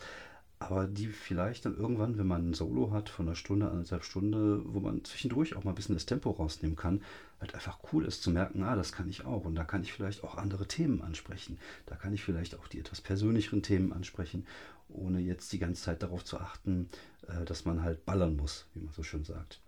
aber 0.63 0.87
die 0.87 1.07
vielleicht 1.07 1.65
dann 1.65 1.75
irgendwann, 1.75 2.17
wenn 2.17 2.27
man 2.27 2.49
ein 2.49 2.53
Solo 2.53 2.91
hat 2.91 3.09
von 3.09 3.27
einer 3.27 3.35
Stunde, 3.35 3.69
anderthalb 3.69 4.03
Stunde, 4.03 4.61
wo 4.65 4.79
man 4.79 5.03
zwischendurch 5.03 5.55
auch 5.55 5.63
mal 5.63 5.71
ein 5.71 5.75
bisschen 5.75 5.95
das 5.95 6.05
Tempo 6.05 6.31
rausnehmen 6.31 6.77
kann, 6.77 7.01
halt 7.41 7.53
einfach 7.53 7.79
cool 7.91 8.05
ist 8.05 8.23
zu 8.23 8.31
merken, 8.31 8.63
ah, 8.63 8.75
das 8.75 8.93
kann 8.93 9.09
ich 9.09 9.25
auch 9.25 9.43
und 9.45 9.55
da 9.55 9.65
kann 9.65 9.83
ich 9.83 9.91
vielleicht 9.91 10.23
auch 10.23 10.37
andere 10.37 10.67
Themen 10.67 11.01
ansprechen. 11.01 11.59
Da 11.85 11.95
kann 11.95 12.13
ich 12.13 12.23
vielleicht 12.23 12.57
auch 12.57 12.67
die 12.67 12.79
etwas 12.79 13.01
persönlicheren 13.01 13.61
Themen 13.61 13.91
ansprechen, 13.91 14.47
ohne 14.87 15.19
jetzt 15.19 15.51
die 15.51 15.59
ganze 15.59 15.83
Zeit 15.83 16.01
darauf 16.01 16.23
zu 16.23 16.39
achten, 16.39 16.87
äh, 17.27 17.43
dass 17.43 17.65
man 17.65 17.83
halt 17.83 18.05
ballern 18.05 18.37
muss, 18.37 18.65
wie 18.73 18.79
man 18.79 18.93
so 18.93 19.03
schön 19.03 19.25
sagt. 19.25 19.59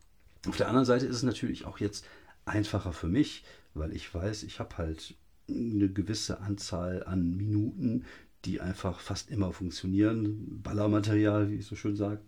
Auf 0.48 0.58
der 0.58 0.68
anderen 0.68 0.86
Seite 0.86 1.06
ist 1.06 1.18
es 1.18 1.24
natürlich 1.24 1.66
auch 1.66 1.80
jetzt 1.80 2.06
einfacher 2.46 2.94
für 2.94 3.08
mich, 3.08 3.44
weil 3.74 3.94
ich 3.94 4.14
weiß, 4.14 4.44
ich 4.44 4.60
habe 4.60 4.78
halt 4.78 5.16
eine 5.50 5.90
gewisse 5.90 6.40
Anzahl 6.40 7.04
an 7.04 7.36
Minuten, 7.36 8.06
die 8.46 8.62
einfach 8.62 9.00
fast 9.00 9.32
immer 9.32 9.52
funktionieren. 9.52 10.62
Ballermaterial, 10.64 11.50
wie 11.50 11.56
ich 11.56 11.66
so 11.66 11.76
schön 11.76 11.96
sagt. 11.96 12.24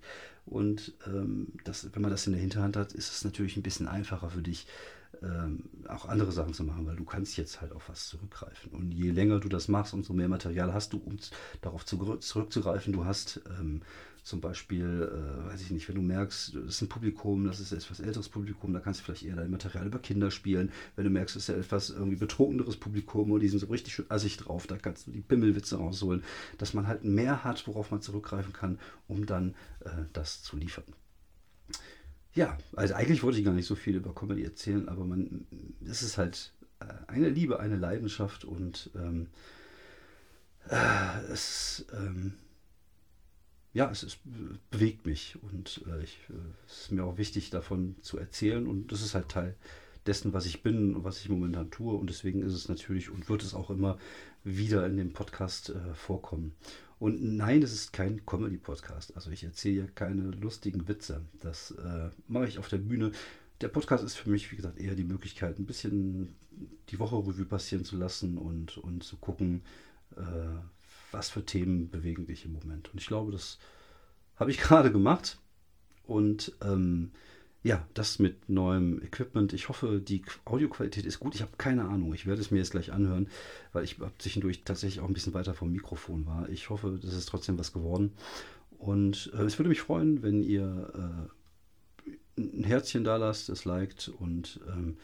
Und 0.45 0.93
ähm, 1.05 1.47
das, 1.63 1.89
wenn 1.93 2.01
man 2.01 2.11
das 2.11 2.25
in 2.25 2.33
der 2.33 2.41
Hinterhand 2.41 2.77
hat, 2.77 2.93
ist 2.93 3.11
es 3.11 3.23
natürlich 3.23 3.57
ein 3.57 3.63
bisschen 3.63 3.87
einfacher 3.87 4.29
für 4.29 4.41
dich, 4.41 4.65
ähm, 5.21 5.63
auch 5.87 6.05
andere 6.05 6.31
Sachen 6.31 6.53
zu 6.53 6.63
machen, 6.63 6.85
weil 6.85 6.95
du 6.95 7.05
kannst 7.05 7.37
jetzt 7.37 7.61
halt 7.61 7.71
auf 7.71 7.89
was 7.89 8.07
zurückgreifen. 8.07 8.71
Und 8.71 8.91
je 8.91 9.11
länger 9.11 9.39
du 9.39 9.49
das 9.49 9.67
machst, 9.67 9.93
umso 9.93 10.13
mehr 10.13 10.27
Material 10.27 10.73
hast 10.73 10.93
du, 10.93 10.97
um 10.97 11.17
darauf 11.61 11.85
zu, 11.85 12.17
zurückzugreifen. 12.17 12.93
Du 12.93 13.05
hast 13.05 13.41
ähm, 13.59 13.81
zum 14.27 14.41
Beispiel, 14.41 15.09
äh, 15.09 15.47
weiß 15.47 15.61
ich 15.61 15.71
nicht, 15.71 15.87
wenn 15.87 15.95
du 15.95 16.01
merkst, 16.01 16.55
das 16.55 16.65
ist 16.65 16.81
ein 16.81 16.89
Publikum, 16.89 17.45
das 17.45 17.61
ist 17.61 17.71
etwas 17.71 18.01
älteres 18.01 18.27
Publikum, 18.27 18.73
da 18.73 18.81
kannst 18.81 18.99
du 18.99 19.05
vielleicht 19.05 19.23
eher 19.23 19.37
dein 19.37 19.49
Material 19.49 19.87
über 19.87 19.99
Kinder 19.99 20.31
spielen. 20.31 20.71
Wenn 20.95 21.05
du 21.05 21.09
merkst, 21.09 21.37
es 21.37 21.43
ist 21.43 21.47
ja 21.47 21.55
etwas 21.55 21.91
irgendwie 21.91 22.17
betrunkeneres 22.17 22.75
Publikum 22.75 23.31
und 23.31 23.39
die 23.39 23.47
sind 23.47 23.59
so 23.59 23.67
richtig 23.67 23.93
schön 23.93 24.05
assig 24.09 24.35
drauf, 24.35 24.67
da 24.67 24.77
kannst 24.77 25.07
du 25.07 25.11
die 25.11 25.21
Pimmelwitze 25.21 25.77
rausholen, 25.77 26.23
dass 26.57 26.73
man 26.73 26.87
halt 26.87 27.05
mehr 27.05 27.45
hat, 27.45 27.65
worauf 27.67 27.89
man 27.89 28.01
zurückgreifen 28.01 28.51
kann, 28.51 28.79
um 29.07 29.25
dann 29.25 29.55
äh, 29.85 29.89
das 30.11 30.43
zu 30.43 30.57
liefern. 30.57 30.83
Ja, 32.37 32.55
also 32.75 32.93
eigentlich 32.93 33.23
wollte 33.23 33.39
ich 33.39 33.45
gar 33.45 33.55
nicht 33.55 33.65
so 33.65 33.73
viel 33.73 33.95
über 33.95 34.13
Comedy 34.13 34.43
erzählen, 34.43 34.87
aber 34.89 35.05
man, 35.05 35.47
es 35.83 36.03
ist 36.03 36.19
halt 36.19 36.53
äh, 36.79 36.85
eine 37.07 37.29
Liebe, 37.29 37.59
eine 37.59 37.77
Leidenschaft 37.77 38.45
und 38.45 38.91
ähm, 38.95 39.25
äh, 40.69 41.31
es 41.31 41.87
ähm, 41.93 42.33
ja, 43.73 43.89
es, 43.89 44.03
es 44.03 44.19
bewegt 44.69 45.07
mich 45.07 45.35
und 45.41 45.83
äh, 45.87 46.03
ich, 46.03 46.19
äh, 46.29 46.33
es 46.67 46.81
ist 46.81 46.91
mir 46.91 47.05
auch 47.05 47.17
wichtig, 47.17 47.49
davon 47.49 47.95
zu 48.03 48.19
erzählen 48.19 48.67
und 48.67 48.91
das 48.91 49.01
ist 49.01 49.15
halt 49.15 49.29
Teil 49.29 49.55
dessen, 50.05 50.31
was 50.31 50.45
ich 50.45 50.61
bin 50.61 50.93
und 50.95 51.03
was 51.03 51.19
ich 51.19 51.29
momentan 51.29 51.71
tue 51.71 51.95
und 51.95 52.07
deswegen 52.07 52.43
ist 52.43 52.53
es 52.53 52.69
natürlich 52.69 53.09
und 53.09 53.29
wird 53.29 53.41
es 53.41 53.55
auch 53.55 53.71
immer 53.71 53.97
wieder 54.43 54.85
in 54.85 54.95
dem 54.95 55.11
Podcast 55.11 55.69
äh, 55.69 55.95
vorkommen. 55.95 56.53
Und 56.99 57.21
nein, 57.35 57.61
es 57.61 57.73
ist 57.73 57.93
kein 57.93 58.25
Comedy-Podcast. 58.25 59.15
Also 59.15 59.29
ich 59.29 59.43
erzähle 59.43 59.73
hier 59.73 59.87
keine 59.87 60.31
lustigen 60.31 60.87
Witze. 60.87 61.21
Das 61.39 61.71
äh, 61.71 62.09
mache 62.27 62.47
ich 62.47 62.57
auf 62.57 62.69
der 62.69 62.77
Bühne. 62.77 63.11
Der 63.61 63.67
Podcast 63.67 64.03
ist 64.03 64.15
für 64.15 64.29
mich, 64.29 64.51
wie 64.51 64.55
gesagt, 64.55 64.79
eher 64.79 64.95
die 64.95 65.03
Möglichkeit, 65.03 65.59
ein 65.59 65.65
bisschen 65.65 66.35
die 66.89 66.99
Woche 66.99 67.15
Revue 67.15 67.45
passieren 67.45 67.85
zu 67.85 67.97
lassen 67.97 68.37
und, 68.37 68.77
und 68.77 69.03
zu 69.03 69.17
gucken, 69.17 69.61
äh, 70.15 70.21
was 71.11 71.29
für 71.29 71.45
Themen 71.45 71.89
bewegen 71.89 72.25
dich 72.25 72.45
im 72.45 72.53
Moment. 72.53 72.91
Und 72.91 72.99
ich 72.99 73.07
glaube, 73.07 73.31
das 73.31 73.59
habe 74.35 74.51
ich 74.51 74.57
gerade 74.59 74.91
gemacht. 74.91 75.37
Und 76.03 76.53
ähm, 76.61 77.11
ja, 77.63 77.85
das 77.93 78.19
mit 78.19 78.49
neuem 78.49 79.01
Equipment. 79.03 79.51
Ich 79.53 79.67
hoffe, 79.67 79.99
die 79.99 80.23
Audioqualität 80.45 81.05
ist 81.05 81.19
gut. 81.19 81.35
Ich 81.35 81.41
habe 81.41 81.51
keine 81.57 81.85
Ahnung. 81.85 82.13
Ich 82.13 82.25
werde 82.25 82.41
es 82.41 82.51
mir 82.51 82.59
jetzt 82.59 82.71
gleich 82.71 82.91
anhören, 82.91 83.27
weil 83.73 83.83
ich 83.83 83.97
zwischendurch 84.19 84.63
tatsächlich 84.63 85.01
auch 85.01 85.07
ein 85.07 85.13
bisschen 85.13 85.33
weiter 85.33 85.53
vom 85.53 85.71
Mikrofon 85.71 86.25
war. 86.25 86.47
Ich 86.49 86.69
hoffe, 86.69 86.99
das 87.01 87.13
ist 87.13 87.27
trotzdem 87.27 87.57
was 87.59 87.73
geworden. 87.73 88.13
Und 88.77 89.31
äh, 89.33 89.43
es 89.43 89.57
würde 89.57 89.69
mich 89.69 89.81
freuen, 89.81 90.21
wenn 90.21 90.43
ihr 90.43 91.27
äh, 92.37 92.39
ein 92.39 92.63
Herzchen 92.63 93.03
da 93.03 93.17
lasst, 93.17 93.49
es 93.49 93.65
liked 93.65 94.09
und 94.09 94.59
ähm, 94.67 94.97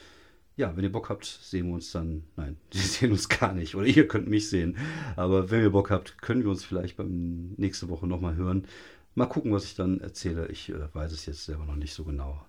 ja, 0.56 0.78
wenn 0.78 0.84
ihr 0.84 0.92
Bock 0.92 1.10
habt, 1.10 1.26
sehen 1.26 1.68
wir 1.68 1.74
uns 1.74 1.92
dann. 1.92 2.24
Nein, 2.36 2.58
wir 2.72 2.82
sehen 2.82 3.12
uns 3.12 3.28
gar 3.28 3.54
nicht. 3.54 3.76
Oder 3.76 3.88
ihr 3.88 4.08
könnt 4.08 4.28
mich 4.28 4.50
sehen. 4.50 4.78
Aber 5.16 5.50
wenn 5.50 5.62
ihr 5.62 5.72
Bock 5.72 5.90
habt, 5.90 6.22
können 6.22 6.44
wir 6.44 6.52
uns 6.52 6.64
vielleicht 6.64 6.98
beim 6.98 7.54
nächste 7.58 7.90
Woche 7.90 8.08
nochmal 8.08 8.36
hören. 8.36 8.68
Mal 9.16 9.28
gucken, 9.28 9.52
was 9.52 9.66
ich 9.66 9.76
dann 9.76 10.00
erzähle. 10.00 10.48
Ich 10.48 10.70
äh, 10.70 10.94
weiß 10.94 11.12
es 11.12 11.26
jetzt 11.26 11.46
selber 11.46 11.66
noch 11.66 11.76
nicht 11.76 11.94
so 11.94 12.04
genau. 12.04 12.46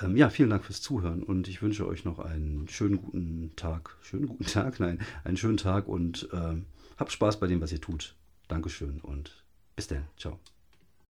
Ähm, 0.00 0.16
ja, 0.16 0.30
vielen 0.30 0.50
Dank 0.50 0.64
fürs 0.64 0.80
Zuhören 0.80 1.22
und 1.22 1.48
ich 1.48 1.62
wünsche 1.62 1.86
euch 1.86 2.04
noch 2.04 2.18
einen 2.18 2.68
schönen 2.68 2.96
guten 2.96 3.52
Tag. 3.56 3.96
Schönen 4.02 4.26
guten 4.26 4.44
Tag? 4.46 4.80
Nein, 4.80 5.00
einen 5.24 5.36
schönen 5.36 5.58
Tag 5.58 5.88
und 5.88 6.28
ähm, 6.32 6.66
habt 6.96 7.12
Spaß 7.12 7.38
bei 7.40 7.46
dem, 7.46 7.60
was 7.60 7.72
ihr 7.72 7.80
tut. 7.80 8.14
Dankeschön 8.48 9.00
und 9.00 9.44
bis 9.76 9.88
dann. 9.88 10.06
Ciao. 10.16 10.38